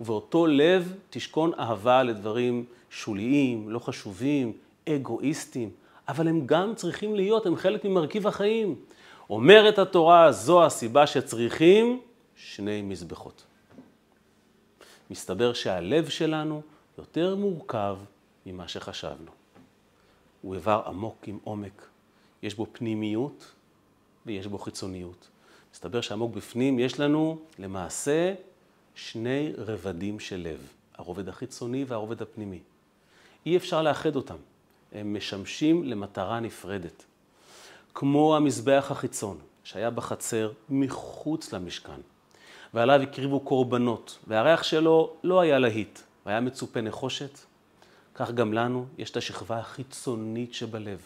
ובאותו 0.00 0.46
לב 0.46 0.94
תשכון 1.10 1.52
אהבה 1.58 2.02
לדברים 2.02 2.64
שוליים, 2.90 3.70
לא 3.70 3.78
חשובים, 3.78 4.52
אגואיסטיים, 4.88 5.70
אבל 6.08 6.28
הם 6.28 6.46
גם 6.46 6.74
צריכים 6.74 7.14
להיות, 7.14 7.46
הם 7.46 7.56
חלק 7.56 7.84
ממרכיב 7.84 8.26
החיים. 8.26 8.76
אומרת 9.30 9.78
התורה, 9.78 10.32
זו 10.32 10.64
הסיבה 10.64 11.06
שצריכים 11.06 12.00
שני 12.36 12.82
מזבחות. 12.82 13.44
מסתבר 15.10 15.52
שהלב 15.52 16.08
שלנו 16.08 16.62
יותר 16.98 17.36
מורכב 17.36 17.96
ממה 18.46 18.68
שחשבנו. 18.68 19.30
הוא 20.42 20.54
איבר 20.54 20.82
עמוק 20.86 21.16
עם 21.26 21.38
עומק. 21.44 21.86
יש 22.42 22.54
בו 22.54 22.66
פנימיות 22.72 23.52
ויש 24.26 24.46
בו 24.46 24.58
חיצוניות. 24.58 25.28
מסתבר 25.74 26.00
שעמוק 26.00 26.34
בפנים 26.34 26.78
יש 26.78 27.00
לנו 27.00 27.38
למעשה 27.58 28.34
שני 28.94 29.52
רבדים 29.58 30.20
של 30.20 30.36
לב, 30.36 30.68
הרובד 30.94 31.28
החיצוני 31.28 31.84
והרובד 31.84 32.22
הפנימי. 32.22 32.60
אי 33.46 33.56
אפשר 33.56 33.82
לאחד 33.82 34.16
אותם, 34.16 34.36
הם 34.92 35.16
משמשים 35.16 35.84
למטרה 35.84 36.40
נפרדת. 36.40 37.04
כמו 37.94 38.36
המזבח 38.36 38.86
החיצון 38.90 39.38
שהיה 39.64 39.90
בחצר 39.90 40.52
מחוץ 40.70 41.52
למשכן, 41.52 42.00
ועליו 42.74 43.00
הקריבו 43.00 43.40
קורבנות, 43.40 44.18
והריח 44.26 44.62
שלו 44.62 45.12
לא 45.24 45.40
היה 45.40 45.58
להיט, 45.58 45.98
והיה 46.26 46.40
מצופה 46.40 46.80
נחושת, 46.80 47.38
כך 48.14 48.30
גם 48.30 48.52
לנו 48.52 48.86
יש 48.98 49.10
את 49.10 49.16
השכבה 49.16 49.58
החיצונית 49.58 50.54
שבלב. 50.54 51.00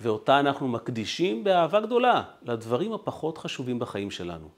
ואותה 0.00 0.40
אנחנו 0.40 0.68
מקדישים 0.68 1.44
באהבה 1.44 1.80
גדולה 1.80 2.22
לדברים 2.42 2.92
הפחות 2.92 3.38
חשובים 3.38 3.78
בחיים 3.78 4.10
שלנו. 4.10 4.48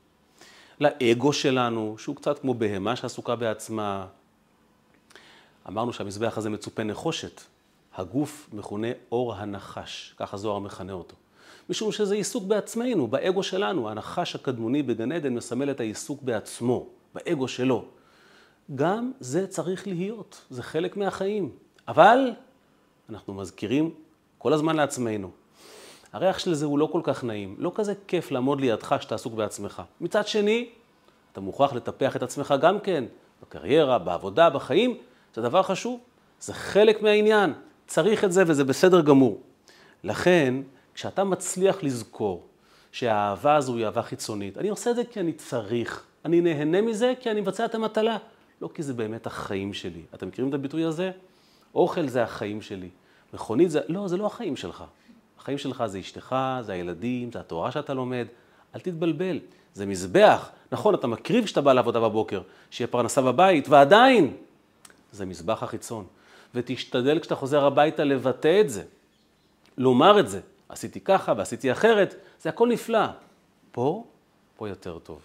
לאגו 0.80 1.32
שלנו, 1.32 1.94
שהוא 1.98 2.16
קצת 2.16 2.38
כמו 2.38 2.54
בהמה 2.54 2.96
שעסוקה 2.96 3.36
בעצמה. 3.36 4.06
אמרנו 5.68 5.92
שהמזבח 5.92 6.38
הזה 6.38 6.50
מצופה 6.50 6.84
נחושת. 6.84 7.40
הגוף 7.94 8.48
מכונה 8.52 8.88
אור 9.12 9.34
הנחש, 9.34 10.14
ככה 10.16 10.36
זוהר 10.36 10.58
מכנה 10.58 10.92
אותו. 10.92 11.16
משום 11.70 11.92
שזה 11.92 12.14
עיסוק 12.14 12.44
בעצמנו, 12.44 13.06
באגו 13.06 13.42
שלנו. 13.42 13.90
הנחש 13.90 14.34
הקדמוני 14.34 14.82
בגן 14.82 15.12
עדן 15.12 15.34
מסמל 15.34 15.70
את 15.70 15.80
העיסוק 15.80 16.22
בעצמו, 16.22 16.86
באגו 17.14 17.48
שלו. 17.48 17.84
גם 18.74 19.12
זה 19.20 19.46
צריך 19.46 19.86
להיות, 19.86 20.44
זה 20.50 20.62
חלק 20.62 20.96
מהחיים. 20.96 21.50
אבל 21.88 22.30
אנחנו 23.10 23.34
מזכירים 23.34 23.94
כל 24.38 24.52
הזמן 24.52 24.76
לעצמנו. 24.76 25.30
הריח 26.12 26.38
של 26.38 26.54
זה 26.54 26.66
הוא 26.66 26.78
לא 26.78 26.88
כל 26.92 27.00
כך 27.04 27.24
נעים, 27.24 27.54
לא 27.58 27.72
כזה 27.74 27.94
כיף 28.06 28.30
לעמוד 28.30 28.60
לידך 28.60 28.96
שאתה 29.00 29.14
עסוק 29.14 29.34
בעצמך. 29.34 29.82
מצד 30.00 30.26
שני, 30.26 30.68
אתה 31.32 31.40
מוכרח 31.40 31.72
לטפח 31.72 32.16
את 32.16 32.22
עצמך 32.22 32.54
גם 32.60 32.80
כן, 32.80 33.04
בקריירה, 33.42 33.98
בעבודה, 33.98 34.50
בחיים, 34.50 34.98
זה 35.34 35.42
דבר 35.42 35.62
חשוב, 35.62 36.00
זה 36.40 36.54
חלק 36.54 37.02
מהעניין, 37.02 37.52
צריך 37.86 38.24
את 38.24 38.32
זה 38.32 38.42
וזה 38.46 38.64
בסדר 38.64 39.00
גמור. 39.00 39.40
לכן, 40.04 40.54
כשאתה 40.94 41.24
מצליח 41.24 41.82
לזכור 41.82 42.46
שהאהבה 42.92 43.56
הזו 43.56 43.76
היא 43.76 43.86
אהבה 43.86 44.02
חיצונית, 44.02 44.58
אני 44.58 44.68
עושה 44.68 44.90
את 44.90 44.96
זה 44.96 45.04
כי 45.04 45.20
אני 45.20 45.32
צריך, 45.32 46.04
אני 46.24 46.40
נהנה 46.40 46.80
מזה 46.80 47.12
כי 47.20 47.30
אני 47.30 47.40
מבצע 47.40 47.64
את 47.64 47.74
המטלה, 47.74 48.16
לא 48.60 48.68
כי 48.74 48.82
זה 48.82 48.94
באמת 48.94 49.26
החיים 49.26 49.74
שלי. 49.74 50.02
אתם 50.14 50.28
מכירים 50.28 50.48
את 50.48 50.54
הביטוי 50.54 50.84
הזה? 50.84 51.10
אוכל 51.74 52.08
זה 52.08 52.22
החיים 52.22 52.62
שלי. 52.62 52.88
מכונית 53.34 53.70
זה, 53.70 53.80
לא, 53.88 54.08
זה 54.08 54.16
לא 54.16 54.26
החיים 54.26 54.56
שלך. 54.56 54.84
החיים 55.38 55.58
שלך 55.58 55.86
זה 55.86 56.00
אשתך, 56.00 56.36
זה 56.60 56.72
הילדים, 56.72 57.32
זה 57.32 57.40
התורה 57.40 57.70
שאתה 57.70 57.94
לומד. 57.94 58.26
אל 58.74 58.80
תתבלבל, 58.80 59.38
זה 59.74 59.86
מזבח. 59.86 60.50
נכון, 60.72 60.94
אתה 60.94 61.06
מקריב 61.06 61.44
כשאתה 61.44 61.60
בא 61.60 61.72
לעבודה 61.72 62.00
בבוקר, 62.00 62.42
שיהיה 62.70 62.88
פרנסה 62.88 63.22
בבית, 63.22 63.68
ועדיין, 63.68 64.36
זה 65.12 65.26
מזבח 65.26 65.62
החיצון. 65.62 66.06
ותשתדל 66.54 67.18
כשאתה 67.18 67.34
חוזר 67.34 67.64
הביתה 67.64 68.04
לבטא 68.04 68.60
את 68.60 68.70
זה, 68.70 68.84
לומר 69.78 70.20
את 70.20 70.28
זה. 70.28 70.40
עשיתי 70.68 71.00
ככה 71.00 71.32
ועשיתי 71.36 71.72
אחרת, 71.72 72.14
זה 72.40 72.48
הכל 72.48 72.68
נפלא. 72.68 73.06
פה, 73.72 74.04
פה 74.56 74.68
יותר 74.68 74.98
טוב. 74.98 75.20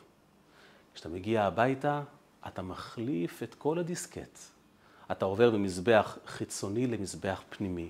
כשאתה 0.93 1.09
מגיע 1.09 1.43
הביתה, 1.43 2.01
אתה 2.47 2.61
מחליף 2.61 3.43
את 3.43 3.55
כל 3.55 3.79
הדיסקט. 3.79 4.50
אתה 5.11 5.25
עובר 5.25 5.51
ממזבח 5.51 6.17
חיצוני 6.25 6.87
למזבח 6.87 7.41
פנימי. 7.49 7.89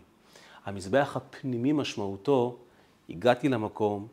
המזבח 0.65 1.13
הפנימי 1.15 1.71
משמעותו, 1.71 2.57
הגעתי 3.10 3.49
למקום 3.49 4.07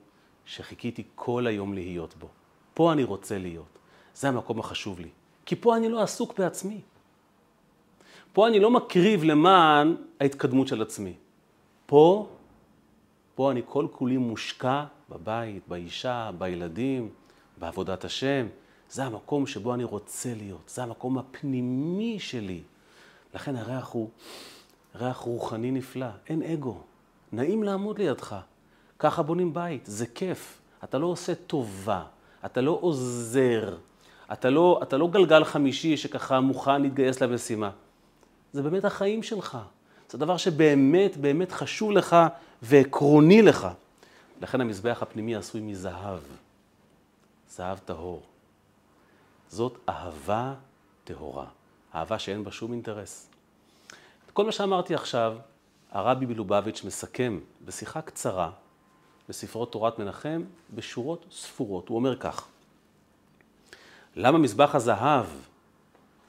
שחיכיתי 0.45 1.03
כל 1.15 1.47
היום 1.47 1.75
להיות 1.75 2.15
בו. 2.17 2.29
פה 2.75 2.93
אני 2.93 3.05
רוצה 3.05 3.39
להיות. 3.39 3.79
זה 4.15 4.29
המקום 4.29 4.59
החשוב 4.59 5.01
לי. 5.01 5.09
כי 5.47 5.57
פה 5.57 5.77
אני 5.77 5.89
לא 5.89 6.03
עסוק 6.03 6.39
בעצמי. 6.39 6.81
פה 8.33 8.49
אני 8.49 8.61
לא 8.61 8.71
מקריב 8.71 9.25
למען 9.25 9.97
ההתקדמות 10.21 10.69
של 10.69 10.83
עצמי. 10.83 11.13
פה, 11.87 12.29
פה 13.35 13.51
אני 13.51 13.63
כל 13.67 13.87
כולי 13.93 14.17
מושקע 14.17 14.85
בבית, 15.11 15.63
באישה, 15.69 16.31
בילדים, 16.39 17.09
בעבודת 17.59 18.05
השם. 18.05 18.47
זה 18.91 19.05
המקום 19.05 19.47
שבו 19.47 19.75
אני 19.75 19.85
רוצה 19.85 20.35
להיות, 20.35 20.69
זה 20.69 20.83
המקום 20.83 21.19
הפנימי 21.19 22.19
שלי. 22.19 22.63
לכן 23.35 23.57
הריח 23.57 23.89
הוא 23.89 24.11
ריח 24.95 25.17
רוחני 25.17 25.71
נפלא, 25.71 26.07
אין 26.29 26.43
אגו. 26.43 26.81
נעים 27.33 27.63
לעמוד 27.63 27.99
לידך. 27.99 28.37
ככה 28.99 29.23
בונים 29.23 29.55
בית, 29.55 29.87
זה 29.87 30.07
כיף. 30.07 30.61
אתה 30.85 30.99
לא 30.99 31.07
עושה 31.07 31.35
טובה, 31.35 32.05
אתה 32.45 32.61
לא 32.61 32.79
עוזר, 32.81 33.77
אתה 34.33 34.51
לא, 34.51 34.81
אתה 34.83 34.97
לא 34.97 35.09
גלגל 35.09 35.45
חמישי 35.45 35.97
שככה 35.97 36.41
מוכן 36.41 36.83
להתגייס 36.83 37.23
למשימה. 37.23 37.71
זה 38.53 38.63
באמת 38.63 38.85
החיים 38.85 39.23
שלך. 39.23 39.59
זה 40.11 40.19
דבר 40.19 40.37
שבאמת 40.37 41.17
באמת 41.17 41.53
חשוב 41.53 41.91
לך 41.93 42.17
ועקרוני 42.63 43.43
לך. 43.43 43.69
לכן 44.41 44.61
המזבח 44.61 44.99
הפנימי 45.03 45.37
עשוי 45.37 45.61
מזהב, 45.61 46.19
זהב 47.51 47.79
טהור. 47.79 48.23
זאת 49.49 49.79
אהבה 49.89 50.55
טהורה, 51.05 51.47
אהבה 51.95 52.19
שאין 52.19 52.45
בה 52.45 52.51
שום 52.51 52.73
אינטרס. 52.73 53.31
כל 54.33 54.45
מה 54.45 54.53
שאמרתי 54.53 54.95
עכשיו, 54.95 55.37
הרבי 55.91 56.27
מלובביץ' 56.27 56.85
מסכם 56.85 57.41
בשיחה 57.65 58.03
קצרה 58.03 58.51
בספרו 59.29 59.67
תורת 59.67 59.99
מנחם 59.99 60.43
בשורות 60.75 61.27
ספורות. 61.31 61.89
הוא 61.89 61.97
אומר 61.97 62.17
כך: 62.17 62.49
למה 64.17 64.39
מזבח 64.39 64.75
הזהב 64.75 65.27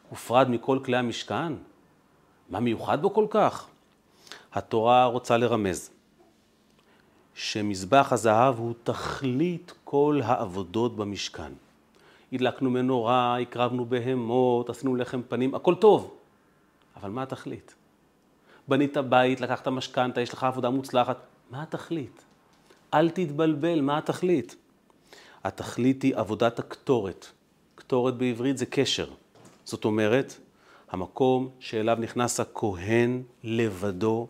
הופרד 0.09 0.49
מכל 0.49 0.79
כלי 0.85 0.97
המשכן? 0.97 1.53
מה 2.49 2.59
מיוחד 2.59 3.01
בו 3.01 3.13
כל 3.13 3.25
כך? 3.29 3.67
התורה 4.53 5.05
רוצה 5.05 5.37
לרמז 5.37 5.89
שמזבח 7.33 8.07
הזהב 8.11 8.59
הוא 8.59 8.73
תכלית 8.83 9.73
כל 9.83 10.21
העבודות 10.23 10.95
במשכן. 10.95 11.51
הדלקנו 12.33 12.69
מנורה, 12.69 13.39
הקרבנו 13.39 13.85
בהמות, 13.85 14.69
עשינו 14.69 14.95
לחם 14.95 15.21
פנים, 15.27 15.55
הכל 15.55 15.75
טוב. 15.75 16.17
אבל 16.95 17.09
מה 17.09 17.23
התכלית? 17.23 17.75
בנית 18.67 18.97
בית, 18.97 19.41
לקחת 19.41 19.67
משכנתה, 19.67 20.21
יש 20.21 20.33
לך 20.33 20.43
עבודה 20.43 20.69
מוצלחת, 20.69 21.17
מה 21.51 21.63
התכלית? 21.63 22.25
אל 22.93 23.09
תתבלבל, 23.09 23.81
מה 23.81 23.97
התכלית? 23.97 24.55
התכלית 25.43 26.03
היא 26.03 26.15
עבודת 26.15 26.59
הקטורת. 26.59 27.25
קטורת 27.75 28.17
בעברית 28.17 28.57
זה 28.57 28.65
קשר. 28.65 29.09
זאת 29.65 29.85
אומרת, 29.85 30.33
המקום 30.91 31.49
שאליו 31.59 31.97
נכנס 31.99 32.39
הכהן 32.39 33.21
לבדו, 33.43 34.27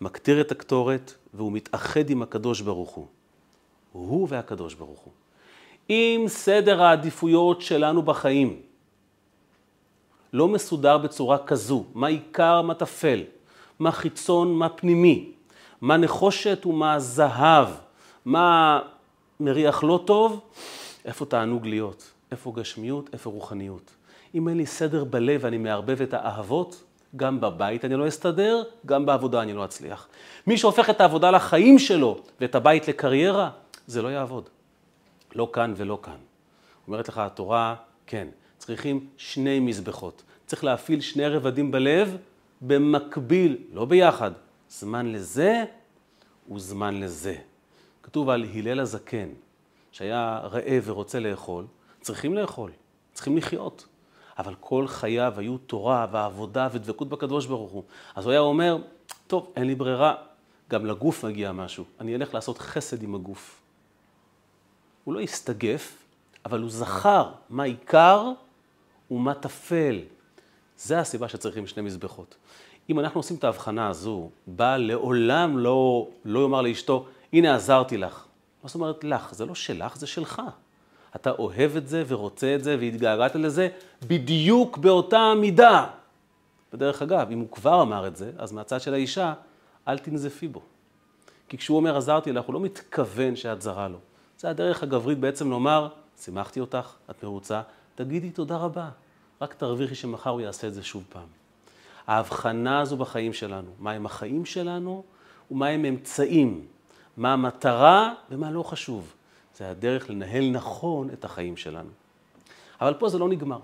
מקטיר 0.00 0.40
את 0.40 0.52
הקטורת 0.52 1.14
והוא 1.34 1.52
מתאחד 1.52 2.10
עם 2.10 2.22
הקדוש 2.22 2.60
ברוך 2.60 2.90
הוא. 2.90 3.06
הוא 3.92 4.26
והקדוש 4.30 4.74
ברוך 4.74 5.00
הוא. 5.00 5.12
אם 5.90 6.24
סדר 6.28 6.82
העדיפויות 6.82 7.62
שלנו 7.62 8.02
בחיים. 8.02 8.56
לא 10.32 10.48
מסודר 10.48 10.98
בצורה 10.98 11.38
כזו, 11.38 11.84
מה 11.94 12.06
עיקר, 12.06 12.62
מה 12.62 12.74
טפל, 12.74 13.20
מה 13.78 13.92
חיצון, 13.92 14.54
מה 14.54 14.68
פנימי, 14.68 15.32
מה 15.80 15.96
נחושת 15.96 16.66
ומה 16.66 16.98
זהב, 16.98 17.68
מה 18.24 18.80
מריח 19.40 19.84
לא 19.84 20.00
טוב, 20.04 20.40
איפה 21.04 21.26
תענוג 21.26 21.66
להיות, 21.66 22.10
איפה 22.32 22.52
גשמיות, 22.56 23.10
איפה 23.12 23.30
רוחניות. 23.30 23.90
אם 24.34 24.48
אין 24.48 24.56
לי 24.56 24.66
סדר 24.66 25.04
בלב 25.04 25.40
ואני 25.44 25.58
מערבב 25.58 26.02
את 26.02 26.14
האהבות, 26.14 26.82
גם 27.16 27.40
בבית 27.40 27.84
אני 27.84 27.96
לא 27.96 28.08
אסתדר, 28.08 28.62
גם 28.86 29.06
בעבודה 29.06 29.42
אני 29.42 29.52
לא 29.52 29.64
אצליח. 29.64 30.08
מי 30.46 30.58
שהופך 30.58 30.90
את 30.90 31.00
העבודה 31.00 31.30
לחיים 31.30 31.78
שלו 31.78 32.18
ואת 32.40 32.54
הבית 32.54 32.88
לקריירה, 32.88 33.50
זה 33.86 34.02
לא 34.02 34.08
יעבוד. 34.08 34.48
לא 35.34 35.50
כאן 35.52 35.74
ולא 35.76 35.98
כאן. 36.02 36.16
אומרת 36.86 37.08
לך 37.08 37.18
התורה, 37.18 37.74
כן, 38.06 38.28
צריכים 38.58 39.08
שני 39.16 39.60
מזבחות. 39.60 40.22
צריך 40.46 40.64
להפעיל 40.64 41.00
שני 41.00 41.28
רבדים 41.28 41.70
בלב 41.70 42.16
במקביל, 42.60 43.56
לא 43.72 43.84
ביחד. 43.84 44.30
זמן 44.68 45.12
לזה 45.12 45.64
וזמן 46.52 47.00
לזה. 47.00 47.36
כתוב 48.02 48.28
על 48.30 48.44
הלל 48.54 48.80
הזקן, 48.80 49.28
שהיה 49.92 50.40
רעב 50.42 50.82
ורוצה 50.84 51.20
לאכול, 51.20 51.66
צריכים 52.00 52.34
לאכול, 52.34 52.70
צריכים 53.12 53.36
לחיות. 53.36 53.86
אבל 54.38 54.54
כל 54.60 54.86
חייו 54.88 55.34
היו 55.36 55.58
תורה 55.58 56.06
ועבודה 56.10 56.68
ודבקות 56.72 57.08
בקדוש 57.08 57.46
ברוך 57.46 57.70
הוא. 57.70 57.82
אז 58.14 58.24
הוא 58.24 58.30
היה 58.30 58.40
אומר, 58.40 58.78
טוב, 59.26 59.52
אין 59.56 59.64
לי 59.66 59.74
ברירה, 59.74 60.14
גם 60.70 60.86
לגוף 60.86 61.24
מגיע 61.24 61.52
משהו, 61.52 61.84
אני 62.00 62.14
אלך 62.14 62.34
לעשות 62.34 62.58
חסד 62.58 63.02
עם 63.02 63.14
הגוף. 63.14 63.60
הוא 65.08 65.14
לא 65.14 65.20
הסתגף, 65.20 65.96
אבל 66.44 66.60
הוא 66.60 66.70
זכר 66.70 67.30
מה 67.50 67.62
עיקר 67.62 68.32
ומה 69.10 69.34
טפל. 69.34 70.00
זה 70.78 70.98
הסיבה 70.98 71.28
שצריכים 71.28 71.66
שני 71.66 71.82
מזבחות. 71.82 72.36
אם 72.90 73.00
אנחנו 73.00 73.20
עושים 73.20 73.36
את 73.36 73.44
ההבחנה 73.44 73.88
הזו, 73.88 74.30
בעל 74.46 74.82
לעולם 74.82 75.58
לא, 75.58 76.08
לא 76.24 76.40
יאמר 76.40 76.60
לאשתו, 76.60 77.06
הנה 77.32 77.54
עזרתי 77.54 77.96
לך. 77.96 78.24
מה 78.62 78.68
זאת 78.68 78.74
אומרת 78.74 79.04
לך? 79.04 79.34
זה 79.34 79.46
לא 79.46 79.54
שלך, 79.54 79.96
זה 79.96 80.06
שלך. 80.06 80.42
אתה 81.16 81.30
אוהב 81.30 81.76
את 81.76 81.88
זה 81.88 82.04
ורוצה 82.08 82.54
את 82.54 82.64
זה 82.64 82.76
והתגעגעת 82.80 83.34
לזה 83.34 83.68
בדיוק 84.02 84.78
באותה 84.78 85.34
מידה. 85.36 85.86
ודרך 86.72 87.02
אגב, 87.02 87.30
אם 87.30 87.38
הוא 87.38 87.48
כבר 87.50 87.82
אמר 87.82 88.06
את 88.06 88.16
זה, 88.16 88.32
אז 88.38 88.52
מהצד 88.52 88.80
של 88.80 88.94
האישה, 88.94 89.34
אל 89.88 89.98
תנזפי 89.98 90.48
בו. 90.48 90.60
כי 91.48 91.58
כשהוא 91.58 91.76
אומר 91.76 91.96
עזרתי 91.96 92.32
לך, 92.32 92.44
הוא 92.44 92.54
לא 92.54 92.60
מתכוון 92.60 93.36
שאת 93.36 93.62
זרה 93.62 93.88
לו. 93.88 93.98
זה 94.38 94.50
הדרך 94.50 94.82
הגברית 94.82 95.18
בעצם 95.18 95.50
לומר, 95.50 95.88
שימחתי 96.20 96.60
אותך, 96.60 96.94
את 97.10 97.24
מרוצה, 97.24 97.62
תגידי 97.94 98.30
תודה 98.30 98.56
רבה. 98.56 98.88
רק 99.40 99.54
תרוויחי 99.54 99.94
שמחר 99.94 100.30
הוא 100.30 100.40
יעשה 100.40 100.68
את 100.68 100.74
זה 100.74 100.82
שוב 100.82 101.04
פעם. 101.08 101.26
ההבחנה 102.06 102.80
הזו 102.80 102.96
בחיים 102.96 103.32
שלנו, 103.32 103.70
מהם 103.78 104.06
החיים 104.06 104.44
שלנו 104.44 105.04
ומהם 105.50 105.84
אמצעים, 105.84 106.66
מה 107.16 107.32
המטרה 107.32 108.14
ומה 108.30 108.50
לא 108.50 108.62
חשוב. 108.62 109.14
זה 109.56 109.70
הדרך 109.70 110.10
לנהל 110.10 110.50
נכון 110.50 111.10
את 111.12 111.24
החיים 111.24 111.56
שלנו. 111.56 111.90
אבל 112.80 112.94
פה 112.94 113.08
זה 113.08 113.18
לא 113.18 113.28
נגמר. 113.28 113.60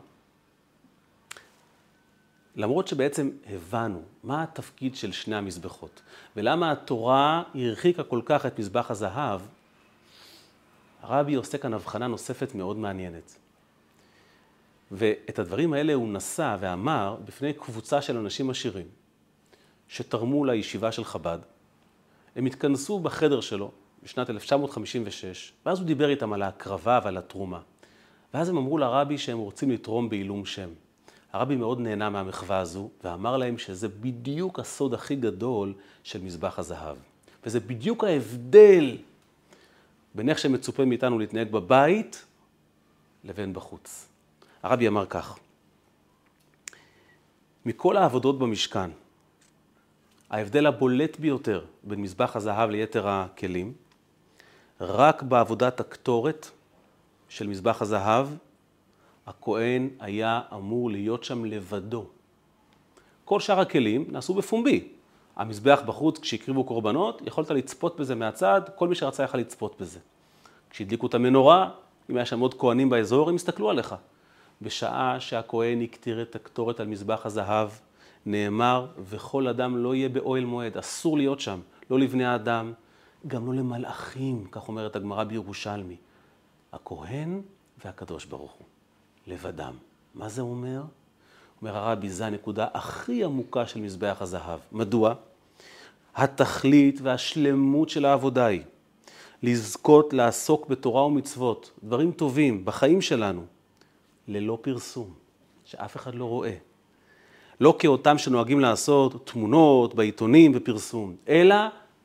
למרות 2.57 2.89
שבעצם 2.89 3.31
הבנו 3.47 4.03
מה 4.25 4.43
התפקיד 4.43 4.97
של 4.97 5.13
שני 5.13 5.37
המזבחות, 5.37 6.03
ולמה 6.37 6.73
התורה 6.73 7.43
הרחיקה 7.55 8.03
כל 8.03 8.21
כך 8.25 8.47
את 8.47 8.59
מזבח 8.59 8.91
הזהב, 8.91 9.41
הרבי 11.05 11.35
עושה 11.35 11.59
כאן 11.59 11.75
הבחנה 11.75 12.07
נוספת 12.07 12.55
מאוד 12.55 12.77
מעניינת. 12.77 13.38
ואת 14.93 15.38
הדברים 15.38 15.73
האלה 15.73 15.95
הוא 15.95 16.09
נשא 16.09 16.57
ואמר 16.61 17.17
בפני 17.25 17.53
קבוצה 17.53 18.03
של 18.03 18.17
אנשים 18.17 18.51
עשירים, 18.51 18.87
שתרמו 19.88 20.45
לישיבה 20.45 20.93
של 20.93 21.05
חב"ד. 21.05 21.38
הם 22.37 22.47
התכנסו 22.47 22.99
בחדר 22.99 23.40
שלו 23.40 23.71
בשנת 24.03 24.31
1956, 24.31 25.53
ואז 25.67 25.79
הוא 25.79 25.87
דיבר 25.87 26.09
איתם 26.09 26.33
על 26.33 26.43
ההקרבה 26.43 27.01
ועל 27.05 27.17
התרומה. 27.17 27.61
ואז 28.35 28.49
הם 28.49 28.57
אמרו 28.57 28.79
לרבי 28.79 29.19
שהם 29.19 29.38
רוצים 29.38 29.71
לתרום 29.71 30.09
בעילום 30.09 30.45
שם. 30.45 30.69
הרבי 31.33 31.57
מאוד 31.57 31.81
נהנה 31.81 32.11
מהמחווה 32.11 32.59
הזו, 32.59 32.90
ואמר 33.05 33.37
להם 33.37 33.59
שזה 33.59 33.88
בדיוק 33.88 34.59
הסוד 34.59 34.95
הכי 34.95 35.17
גדול 35.17 35.75
של 36.03 36.21
מזבח 36.21 36.59
הזהב. 36.59 36.97
וזה 37.47 37.61
בדיוק 37.61 38.05
ההבדל 38.05 38.97
בין 40.14 40.29
איך 40.29 40.38
שמצופה 40.38 40.85
מאיתנו 40.85 41.18
להתנהג 41.18 41.50
בבית 41.50 42.24
לבין 43.24 43.53
בחוץ. 43.53 44.09
הרבי 44.62 44.88
אמר 44.88 45.07
כך, 45.07 45.38
מכל 47.66 47.96
העבודות 47.96 48.38
במשכן, 48.38 48.90
ההבדל 50.31 50.66
הבולט 50.66 51.16
ביותר 51.18 51.64
בין 51.83 52.03
מזבח 52.03 52.37
הזהב 52.37 52.70
ליתר 52.70 53.09
הכלים, 53.09 53.72
רק 54.81 55.22
בעבודת 55.22 55.81
הקטורת 55.81 56.50
של 57.29 57.46
מזבח 57.46 57.83
הזהב, 57.83 58.29
הכהן 59.27 59.88
היה 60.00 60.40
אמור 60.53 60.90
להיות 60.90 61.24
שם 61.24 61.44
לבדו. 61.44 62.07
כל 63.24 63.40
שאר 63.40 63.61
הכלים 63.61 64.07
נעשו 64.09 64.35
בפומבי. 64.35 64.88
המזבח 65.37 65.81
בחוץ, 65.87 66.18
כשהקריבו 66.18 66.64
קורבנות, 66.64 67.23
יכולת 67.27 67.51
לצפות 67.51 68.01
בזה 68.01 68.14
מהצד, 68.14 68.61
כל 68.75 68.88
מי 68.88 68.94
שרצה 68.94 69.23
יכול 69.23 69.40
לצפות 69.40 69.81
בזה. 69.81 69.99
כשהדליקו 70.70 71.07
את 71.07 71.14
המנורה, 71.14 71.70
אם 72.11 72.16
היה 72.16 72.27
שם 72.27 72.40
עוד 72.40 72.55
כהנים 72.55 72.90
באזור, 72.90 73.29
הם 73.29 73.35
הסתכלו 73.35 73.70
עליך. 73.70 73.94
בשעה 74.62 75.20
שהכהן 75.20 75.83
הקטיר 75.83 76.23
את 76.23 76.37
הקטורת 76.37 76.81
על 76.81 76.87
מזבח 76.87 77.27
הזהב, 77.27 77.68
נאמר, 78.27 78.87
וכל 79.05 79.49
אדם 79.49 79.77
לא 79.77 79.94
יהיה 79.94 80.09
באוהל 80.09 80.44
מועד, 80.44 80.77
אסור 80.77 81.16
להיות 81.16 81.40
שם, 81.40 81.61
לא 81.90 81.99
לבני 81.99 82.25
האדם, 82.25 82.73
גם 83.27 83.47
לא 83.47 83.55
למלאכים, 83.55 84.47
כך 84.51 84.68
אומרת 84.68 84.97
הגמרא 84.97 85.25
בירושלמי. 85.25 85.97
הכהן 86.73 87.42
והקדוש 87.85 88.25
ברוך 88.25 88.53
הוא, 88.53 88.66
לבדם. 89.27 89.75
מה 90.14 90.29
זה 90.29 90.42
אומר? 90.42 90.83
אומר 91.64 91.77
הרבי, 91.77 92.11
זו 92.11 92.24
הנקודה 92.24 92.66
הכי 92.74 93.24
עמוקה 93.24 93.66
של 93.66 93.81
מזבח 93.81 94.16
הזהב. 94.20 94.59
מדוע? 94.72 95.14
התכלית 96.16 97.00
והשלמות 97.03 97.88
של 97.88 98.05
העבודה 98.05 98.46
היא 98.46 98.62
לזכות 99.42 100.12
לעסוק 100.12 100.68
בתורה 100.68 101.07
ומצוות, 101.07 101.70
דברים 101.85 102.12
טובים 102.12 102.64
בחיים 102.64 103.00
שלנו, 103.00 103.44
ללא 104.29 104.59
פרסום, 104.61 105.14
שאף 105.64 105.96
אחד 105.96 106.14
לא 106.14 106.24
רואה. 106.24 106.55
לא 107.61 107.77
כאותם 107.79 108.18
שנוהגים 108.18 108.61
לעשות 108.61 109.27
תמונות 109.27 109.94
בעיתונים 109.94 110.53
ופרסום, 110.55 111.16
אלא 111.29 111.57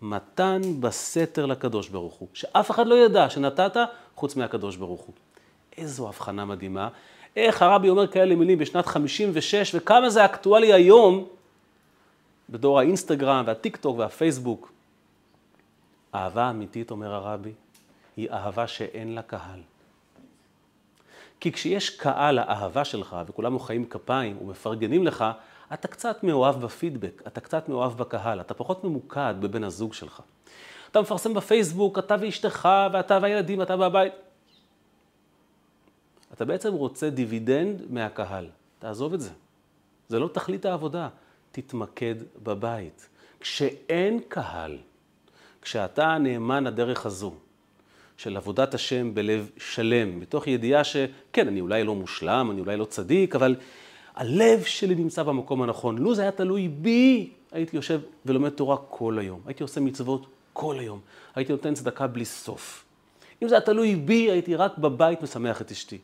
מתן 0.02 0.62
בסתר 0.80 1.46
לקדוש 1.46 1.90
ברוך 1.90 2.14
הוא, 2.14 2.28
שאף 2.34 2.72
אחד 2.72 2.88
לא 2.88 2.96
ידע 3.06 3.30
שנתת 3.30 3.78
חוץ 4.16 4.36
מהקדוש 4.36 4.76
ברוך 4.76 5.02
הוא. 5.02 5.16
איזו 5.78 6.08
הבחנה 6.08 6.46
מדהימה. 6.46 6.90
איך 7.36 7.62
הרבי 7.62 7.90
אומר 7.90 8.08
כאלה 8.08 8.36
מילים 8.36 8.58
בשנת 8.58 8.86
56, 8.86 9.76
וכמה 9.76 10.10
זה 10.10 10.26
אקטואלי 10.26 10.74
היום 10.74 11.28
בדור 12.50 12.80
האינסטגרם 12.80 13.44
והטיק 13.48 13.78
טוק 13.78 13.98
והפייסבוק. 13.98 14.72
אהבה 16.16 16.50
אמיתית, 16.50 16.92
אומר 16.92 17.14
הרבי, 17.14 17.52
היא 18.18 18.30
אהבה 18.32 18.68
שאין 18.68 19.16
לה 19.16 19.22
קהל. 19.22 19.60
כי 21.40 21.52
כשיש 21.52 21.90
קהל 21.90 22.36
לאהבה 22.36 22.86
שלך, 22.86 23.16
וכולם 23.28 23.54
מוחאים 23.54 23.86
כפיים 23.86 24.38
ומפרגנים 24.42 25.08
לך, 25.08 25.26
אתה 25.74 25.88
קצת 25.88 26.24
מאוהב 26.24 26.62
בפידבק, 26.62 27.22
אתה 27.28 27.42
קצת 27.42 27.70
מאוהב 27.70 27.98
בקהל, 27.98 28.42
אתה 28.42 28.54
פחות 28.54 28.84
ממוקד 28.84 29.36
בבן 29.40 29.64
הזוג 29.64 29.94
שלך. 29.94 30.22
אתה 30.92 31.02
מפרסם 31.02 31.34
בפייסבוק, 31.34 32.00
אתה 32.00 32.16
ואשתך, 32.22 32.70
ואתה 32.94 33.20
והילדים, 33.22 33.60
ואתה 33.60 33.78
בבית. 33.78 34.14
אתה 36.40 36.46
בעצם 36.46 36.74
רוצה 36.74 37.10
דיבידנד 37.10 37.82
מהקהל. 37.90 38.48
תעזוב 38.80 39.14
את 39.14 39.22
זה. 39.22 39.30
זה 40.10 40.20
לא 40.20 40.30
תכלית 40.34 40.66
העבודה. 40.66 41.10
תתמקד 41.52 42.16
בבית. 42.44 43.10
כשאין 43.40 44.20
קהל, 44.28 44.78
כשאתה 45.62 46.18
נאמן 46.18 46.64
לדרך 46.64 47.06
הזו, 47.06 47.34
של 48.18 48.38
עבודת 48.38 48.74
השם 48.74 49.16
בלב 49.16 49.50
שלם, 49.58 50.20
מתוך 50.20 50.48
ידיעה 50.48 50.84
שכן, 50.84 51.48
אני 51.48 51.62
אולי 51.62 51.84
לא 51.84 51.96
מושלם, 51.96 52.52
אני 52.52 52.62
אולי 52.62 52.78
לא 52.78 52.86
צדיק, 52.86 53.36
אבל 53.36 53.56
הלב 54.16 54.64
שלי 54.64 54.96
נמצא 54.96 55.24
במקום 55.24 55.62
הנכון. 55.62 55.98
לו 55.98 56.16
זה 56.16 56.22
היה 56.22 56.32
תלוי 56.32 56.68
בי, 56.68 57.30
הייתי 57.52 57.76
יושב 57.76 58.02
ולומד 58.26 58.50
תורה 58.50 58.78
כל 58.90 59.20
היום. 59.20 59.42
הייתי 59.46 59.64
עושה 59.64 59.82
מצוות 59.82 60.26
כל 60.54 60.80
היום. 60.80 61.00
הייתי 61.36 61.52
נותן 61.52 61.74
צדקה 61.74 62.08
בלי 62.08 62.26
סוף. 62.26 62.86
אם 63.44 63.48
זה 63.48 63.56
היה 63.56 63.62
תלוי 63.62 63.96
בי, 63.96 64.32
הייתי 64.32 64.56
רק 64.56 64.78
בבית 64.78 65.22
משמח 65.24 65.62
את 65.62 65.72
אשתי. 65.72 65.98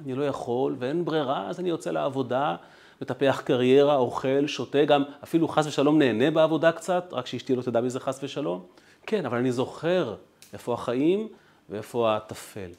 אני 0.00 0.14
לא 0.14 0.24
יכול 0.24 0.76
ואין 0.78 1.04
ברירה, 1.04 1.48
אז 1.48 1.60
אני 1.60 1.68
יוצא 1.68 1.90
לעבודה, 1.90 2.56
מטפח 3.02 3.42
קריירה, 3.44 3.96
אוכל, 3.96 4.46
שותה, 4.46 4.84
גם 4.84 5.02
אפילו 5.24 5.48
חס 5.48 5.66
ושלום 5.66 5.98
נהנה 5.98 6.30
בעבודה 6.30 6.72
קצת, 6.72 7.08
רק 7.12 7.26
שאשתי 7.26 7.56
לא 7.56 7.62
תדע 7.62 7.80
מזה 7.80 8.00
חס 8.00 8.20
ושלום. 8.22 8.66
כן, 9.06 9.26
אבל 9.26 9.38
אני 9.38 9.52
זוכר 9.52 10.16
איפה 10.52 10.74
החיים 10.74 11.28
ואיפה 11.70 12.16
הטפל. 12.16 12.70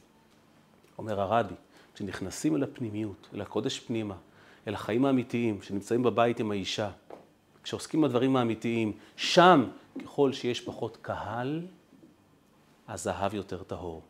אומר 0.97 1.21
הרבי, 1.21 1.53
כשנכנסים 1.93 2.55
אל 2.55 2.63
הפנימיות, 2.63 3.29
אל 3.33 3.41
הקודש 3.41 3.79
פנימה, 3.79 4.15
אל 4.67 4.73
החיים 4.73 5.05
האמיתיים, 5.05 5.61
שנמצאים 5.61 6.03
בבית 6.03 6.39
עם 6.39 6.51
האישה, 6.51 6.89
כשעוסקים 7.63 8.01
בדברים 8.01 8.35
האמיתיים, 8.35 8.91
שם, 9.15 9.65
ככל 10.03 10.33
שיש 10.33 10.61
פחות 10.61 10.97
קהל, 11.01 11.61
הזהב 12.87 13.33
יותר 13.33 13.63
טהור. 13.63 14.01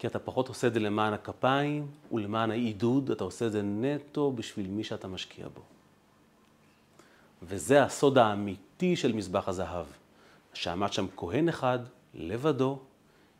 כי 0.00 0.06
אתה 0.06 0.18
פחות 0.18 0.48
עושה 0.48 0.66
את 0.66 0.74
זה 0.74 0.80
למען 0.80 1.12
הכפיים 1.12 1.86
ולמען 2.12 2.50
העידוד, 2.50 3.10
אתה 3.10 3.24
עושה 3.24 3.46
את 3.46 3.52
זה 3.52 3.62
נטו 3.62 4.32
בשביל 4.32 4.66
מי 4.66 4.84
שאתה 4.84 5.08
משקיע 5.08 5.48
בו. 5.48 5.60
וזה 7.42 7.82
הסוד 7.82 8.18
האמיתי 8.18 8.96
של 8.96 9.12
מזבח 9.12 9.48
הזהב. 9.48 9.86
שעמד 10.54 10.92
שם 10.92 11.06
כהן 11.16 11.48
אחד, 11.48 11.78
לבדו, 12.14 12.78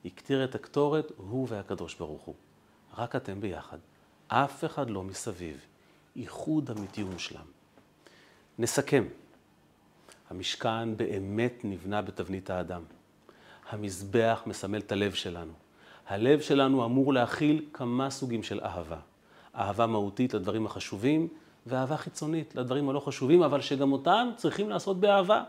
הקטיר 0.05 0.45
את 0.45 0.55
הקטורת, 0.55 1.13
הוא 1.17 1.47
והקדוש 1.51 1.95
ברוך 1.95 2.23
הוא. 2.23 2.35
רק 2.99 3.17
אתם 3.17 3.41
ביחד. 3.41 3.79
אף 4.29 4.65
אחד 4.65 4.91
לא 4.91 5.03
מסביב. 5.03 5.61
איחוד 6.17 6.71
אמיתי 6.71 7.03
ומושלם. 7.03 7.47
נסכם. 8.59 9.05
המשכן 10.31 10.97
באמת 10.97 11.55
נבנה 11.65 12.03
בתבנית 12.03 12.51
האדם. 12.51 12.83
המזבח 13.71 14.43
מסמל 14.47 14.79
את 14.79 14.93
הלב 14.93 15.13
שלנו. 15.13 15.53
הלב 16.11 16.41
שלנו 16.41 16.85
אמור 16.85 17.13
להכיל 17.13 17.65
כמה 17.73 18.11
סוגים 18.11 18.43
של 18.43 18.61
אהבה. 18.61 18.97
אהבה 19.57 19.87
מהותית 19.87 20.35
לדברים 20.35 20.67
החשובים, 20.67 21.29
ואהבה 21.67 21.97
חיצונית 21.97 22.55
לדברים 22.55 22.89
הלא 22.89 23.01
חשובים, 23.01 23.43
אבל 23.43 23.61
שגם 23.61 23.93
אותם 23.93 24.29
צריכים 24.37 24.71
לעשות 24.71 25.01
באהבה. 25.01 25.43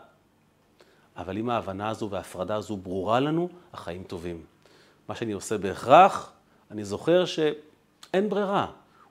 אבל 1.16 1.38
אם 1.38 1.50
ההבנה 1.50 1.88
הזו 1.88 2.10
וההפרדה 2.10 2.56
הזו 2.56 2.76
ברורה 2.76 3.20
לנו, 3.20 3.48
החיים 3.72 4.04
טובים. 4.04 4.42
מה 5.08 5.14
שאני 5.14 5.32
עושה 5.32 5.58
בהכרח, 5.58 6.32
אני 6.70 6.84
זוכר 6.84 7.24
שאין 7.24 8.28
ברירה. 8.28 8.66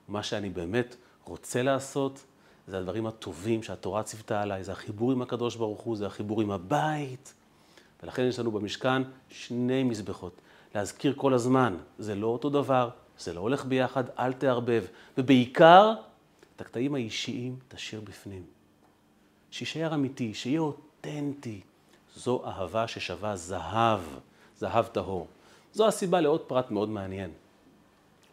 ומה 0.09 0.23
שאני 0.23 0.49
באמת 0.49 0.95
רוצה 1.23 1.61
לעשות, 1.61 2.23
זה 2.67 2.77
הדברים 2.77 3.07
הטובים 3.07 3.63
שהתורה 3.63 4.03
ציוותה 4.03 4.41
עליי, 4.41 4.63
זה 4.63 4.71
החיבור 4.71 5.11
עם 5.11 5.21
הקדוש 5.21 5.55
ברוך 5.55 5.81
הוא, 5.81 5.97
זה 5.97 6.05
החיבור 6.07 6.41
עם 6.41 6.51
הבית. 6.51 7.33
ולכן 8.03 8.23
יש 8.23 8.39
לנו 8.39 8.51
במשכן 8.51 9.01
שני 9.29 9.83
מזבחות. 9.83 10.41
להזכיר 10.75 11.13
כל 11.17 11.33
הזמן, 11.33 11.75
זה 11.99 12.15
לא 12.15 12.27
אותו 12.27 12.49
דבר, 12.49 12.89
זה 13.19 13.33
לא 13.33 13.39
הולך 13.39 13.65
ביחד, 13.65 14.03
אל 14.19 14.33
תערבב. 14.33 14.83
ובעיקר, 15.17 15.93
את 16.55 16.61
הקטעים 16.61 16.95
האישיים 16.95 17.55
תשאיר 17.67 18.01
בפנים. 18.01 18.43
שישאר 19.51 19.93
אמיתי, 19.93 20.33
שיהיה 20.33 20.59
אותנטי. 20.59 21.61
זו 22.15 22.43
אהבה 22.45 22.87
ששווה 22.87 23.35
זהב, 23.35 23.99
זהב 24.57 24.85
טהור. 24.85 25.27
זו 25.73 25.87
הסיבה 25.87 26.21
לעוד 26.21 26.41
פרט 26.41 26.71
מאוד 26.71 26.89
מעניין. 26.89 27.31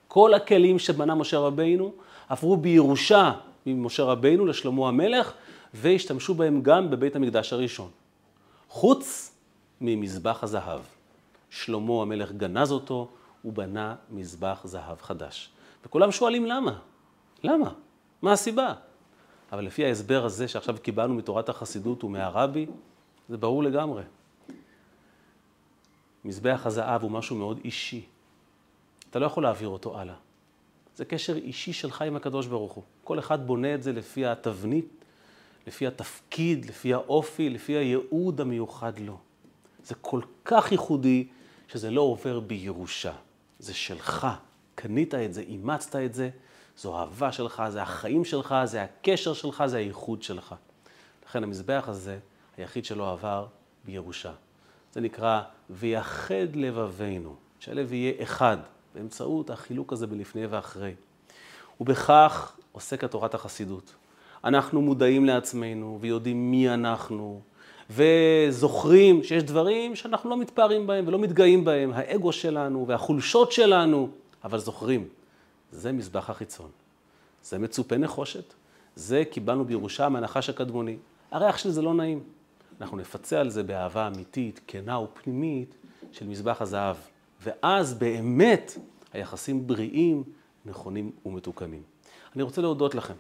כל 0.09 0.35
הכלים 0.35 0.79
שבנה 0.79 1.15
משה 1.15 1.39
רבינו 1.39 1.93
עברו 2.29 2.57
בירושה 2.57 3.33
ממשה 3.67 4.05
רבינו 4.05 4.47
לשלמה 4.47 4.89
המלך, 4.89 5.33
והשתמשו 5.75 6.35
בהם 6.35 6.63
גם 6.63 6.91
בבית 6.91 7.17
המקדש 7.17 7.53
הראשון. 7.53 7.91
חוץ 8.69 9.35
ממזבח 9.81 10.39
הזהב. 10.43 10.81
שלמה 11.51 12.03
המלך 12.03 12.33
גנז 12.33 12.73
אותו, 12.73 13.09
הוא 13.43 13.53
בנה 13.53 13.95
מזבח 14.11 14.61
זהב 14.65 15.01
חדש. 15.01 15.51
וכולם 15.85 16.13
שואלים 16.13 16.47
למה? 16.47 16.79
למה? 17.43 17.73
מה 18.23 18.33
הסיבה? 18.33 18.75
אבל 19.53 19.65
לפי 19.65 19.85
ההסבר 19.85 20.25
הזה 20.25 20.49
שעכשיו 20.49 20.77
קיבלנו 20.83 21.15
מתורת 21.15 21.49
החסידות 21.49 22.05
ומהרבי, 22.05 22.67
זה 23.29 23.37
ברור 23.37 23.63
לגמרי. 23.63 24.03
מזבח 26.25 26.63
הזהב 26.65 27.03
הוא 27.03 27.11
משהו 27.11 27.37
מאוד 27.37 27.61
אישי. 27.65 28.05
אתה 29.11 29.19
לא 29.19 29.27
יכול 29.27 29.43
להעביר 29.43 29.69
אותו 29.69 29.99
הלאה. 29.99 30.15
זה 30.97 31.05
קשר 31.05 31.37
אישי 31.37 31.73
שלך 31.73 32.03
עם 32.03 32.17
הקדוש 32.17 32.47
ברוך 32.47 32.73
הוא. 32.73 32.85
כל 33.05 33.19
אחד 33.19 33.47
בונה 33.47 33.75
את 33.75 33.83
זה 33.83 33.93
לפי 33.93 34.27
התבנית, 34.27 35.05
לפי 35.67 35.87
התפקיד, 35.87 36.65
לפי 36.65 36.95
האופי, 36.95 37.51
לפי 37.51 37.73
הייעוד 37.73 38.41
המיוחד 38.41 38.99
לו. 38.99 39.19
זה 39.85 39.95
כל 39.95 40.21
כך 40.45 40.73
ייחודי, 40.73 41.27
שזה 41.69 41.91
לא 41.91 42.01
עובר 42.01 42.41
בירושה. 42.41 43.13
זה 43.59 43.75
שלך, 43.75 44.27
קנית 44.75 45.15
את 45.15 45.35
זה, 45.35 45.41
אימצת 45.41 45.97
את 45.97 46.15
זה, 46.15 46.31
זו 46.77 46.99
אהבה 46.99 47.33
שלך, 47.33 47.63
זה 47.69 47.83
החיים 47.83 48.25
שלך, 48.25 48.55
זה 48.65 48.83
הקשר 48.83 49.35
שלך, 49.35 49.67
זה 49.67 49.77
הייחוד 49.77 50.23
שלך. 50.23 50.55
לכן 51.29 51.43
המזבח 51.43 51.85
הזה, 51.87 52.19
היחיד 52.57 52.85
שלא 52.85 53.13
עבר 53.13 53.47
בירושה. 53.85 54.33
זה 54.93 55.01
נקרא 55.01 55.43
ויחד 55.71 56.55
לבבינו, 56.55 57.37
שהלב 57.61 57.93
יהיה 57.93 58.23
אחד, 58.23 58.57
באמצעות 58.95 59.51
החילוק 59.51 59.93
הזה 59.93 60.07
בלפני 60.07 60.47
ואחרי. 60.47 60.95
ובכך 61.81 62.57
עוסקת 62.73 63.11
תורת 63.11 63.35
החסידות. 63.35 63.95
אנחנו 64.45 64.83
מודעים 64.83 65.25
לעצמנו 65.25 65.99
ויודעים 66.01 66.51
מי 66.51 66.71
אנחנו, 66.71 67.41
וזוכרים 67.91 69.23
שיש 69.23 69.43
דברים 69.43 69.97
שאנחנו 69.97 70.31
לא 70.31 70.37
מתפארים 70.37 70.87
בהם 70.87 71.09
ולא 71.09 71.19
מתגאים 71.19 71.65
בהם, 71.65 71.93
האגו 71.95 72.33
שלנו 72.33 72.87
והחולשות 72.87 73.53
שלנו, 73.53 74.09
אבל 74.45 74.59
זוכרים, 74.59 75.09
זה 75.73 75.93
מזבח 75.93 76.31
החיצון. 76.31 76.71
זה 77.43 77.59
מצופה 77.59 77.97
נחושת, 77.97 78.55
זה 78.97 79.23
קיבלנו 79.31 79.65
בירושה 79.65 80.09
מהנחש 80.09 80.49
הקדמוני. 80.49 80.97
הריח 81.31 81.59
של 81.59 81.71
זה 81.71 81.83
לא 81.83 81.95
נעים. 81.95 82.23
אנחנו 82.81 82.97
נפצה 82.97 83.41
על 83.41 83.51
זה 83.51 83.63
באהבה 83.63 84.07
אמיתית, 84.07 84.61
כנה 84.67 84.99
ופנימית 84.99 85.75
של 86.13 86.27
מזבח 86.27 86.63
הזהב. 86.63 86.97
ואז 87.43 87.95
באמת 87.95 88.79
היחסים 89.13 89.67
בריאים, 89.67 90.23
נכונים 90.67 91.11
ומתוקנים. 91.27 91.83
אני 92.35 92.43
רוצה 92.43 92.63
להודות 92.63 92.95
לכם 92.95 93.15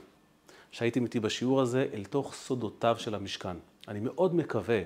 שהייתם 0.70 1.04
איתי 1.04 1.20
בשיעור 1.20 1.61
הזה 1.61 1.87
אל 1.92 2.04
תוך 2.04 2.35
סודותיו 2.35 2.96
של 2.98 3.14
המשכן. 3.14 3.57
אני 3.88 4.00
מאוד 4.00 4.35
מקווה 4.35 4.81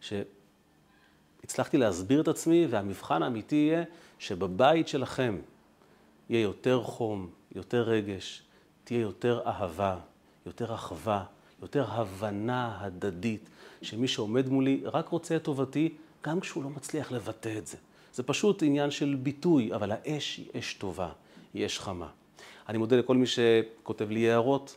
שהצלחתי 0.00 1.78
להסביר 1.78 2.20
את 2.20 2.28
עצמי, 2.28 2.66
והמבחן 2.70 3.22
האמיתי 3.22 3.56
יהיה 3.56 3.84
שבבית 4.18 4.88
שלכם 4.88 5.38
יהיה 6.30 6.42
יותר 6.42 6.82
חום, 6.82 7.30
יותר 7.54 7.82
רגש, 7.82 8.42
תהיה 8.84 9.00
יותר 9.00 9.40
אהבה, 9.46 9.98
יותר 10.46 10.74
אחווה, 10.74 11.24
יותר 11.62 11.84
הבנה 11.88 12.78
הדדית, 12.80 13.48
שמי 13.82 14.08
שעומד 14.08 14.48
מולי 14.48 14.80
רק 14.84 15.08
רוצה 15.08 15.36
את 15.36 15.42
טובתי 15.42 15.94
גם 16.24 16.40
כשהוא 16.40 16.64
לא 16.64 16.70
מצליח 16.70 17.12
לבטא 17.12 17.58
את 17.58 17.66
זה. 17.66 17.76
זה 18.14 18.22
פשוט 18.22 18.62
עניין 18.62 18.90
של 18.90 19.16
ביטוי, 19.22 19.74
אבל 19.74 19.92
האש 19.92 20.36
היא 20.36 20.60
אש 20.60 20.74
טובה, 20.74 21.12
היא 21.54 21.66
אש 21.66 21.78
חמה. 21.78 22.08
אני 22.72 22.78
מודה 22.78 22.96
לכל 22.96 23.16
מי 23.16 23.26
שכותב 23.26 24.10
לי 24.10 24.30
הערות, 24.30 24.76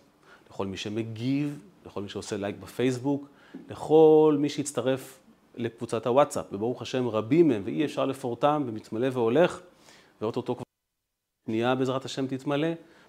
לכל 0.50 0.68
מי 0.68 0.78
שמגיב, 0.78 1.64
לכל 1.86 2.02
מי 2.02 2.10
שעושה 2.10 2.38
לייק 2.38 2.56
בפייסבוק, 2.60 3.28
לכל 3.70 4.36
מי 4.40 4.50
שהצטרף 4.50 5.20
לקבוצת 5.56 6.08
הוואטסאפ, 6.08 6.46
וברוך 6.52 6.82
השם 6.82 7.08
רבים 7.08 7.48
מהם, 7.48 7.62
ואי 7.66 7.86
אפשר 7.86 8.06
לפורטם, 8.06 8.64
ומתמלא 8.66 9.08
והולך, 9.12 9.62
ואוטוטו 10.22 10.56
כבר 10.56 10.64
שנייה 11.48 11.76
בעזרת 11.76 12.06
השם 12.06 12.28
תתמלא. 12.28 12.68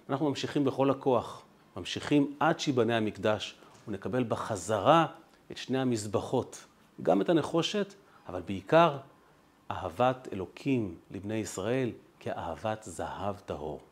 אנחנו 0.09 0.29
ממשיכים 0.29 0.65
בכל 0.65 0.89
הכוח, 0.89 1.45
ממשיכים 1.77 2.35
עד 2.39 2.59
שיבנה 2.59 2.97
המקדש, 2.97 3.55
ונקבל 3.87 4.23
בחזרה 4.23 5.05
את 5.51 5.57
שני 5.57 5.79
המזבחות, 5.79 6.65
גם 7.01 7.21
את 7.21 7.29
הנחושת, 7.29 7.93
אבל 8.27 8.41
בעיקר 8.41 8.97
אהבת 9.71 10.27
אלוקים 10.33 10.95
לבני 11.11 11.35
ישראל 11.35 11.91
כאהבת 12.19 12.83
זהב 12.83 13.35
טהור. 13.45 13.86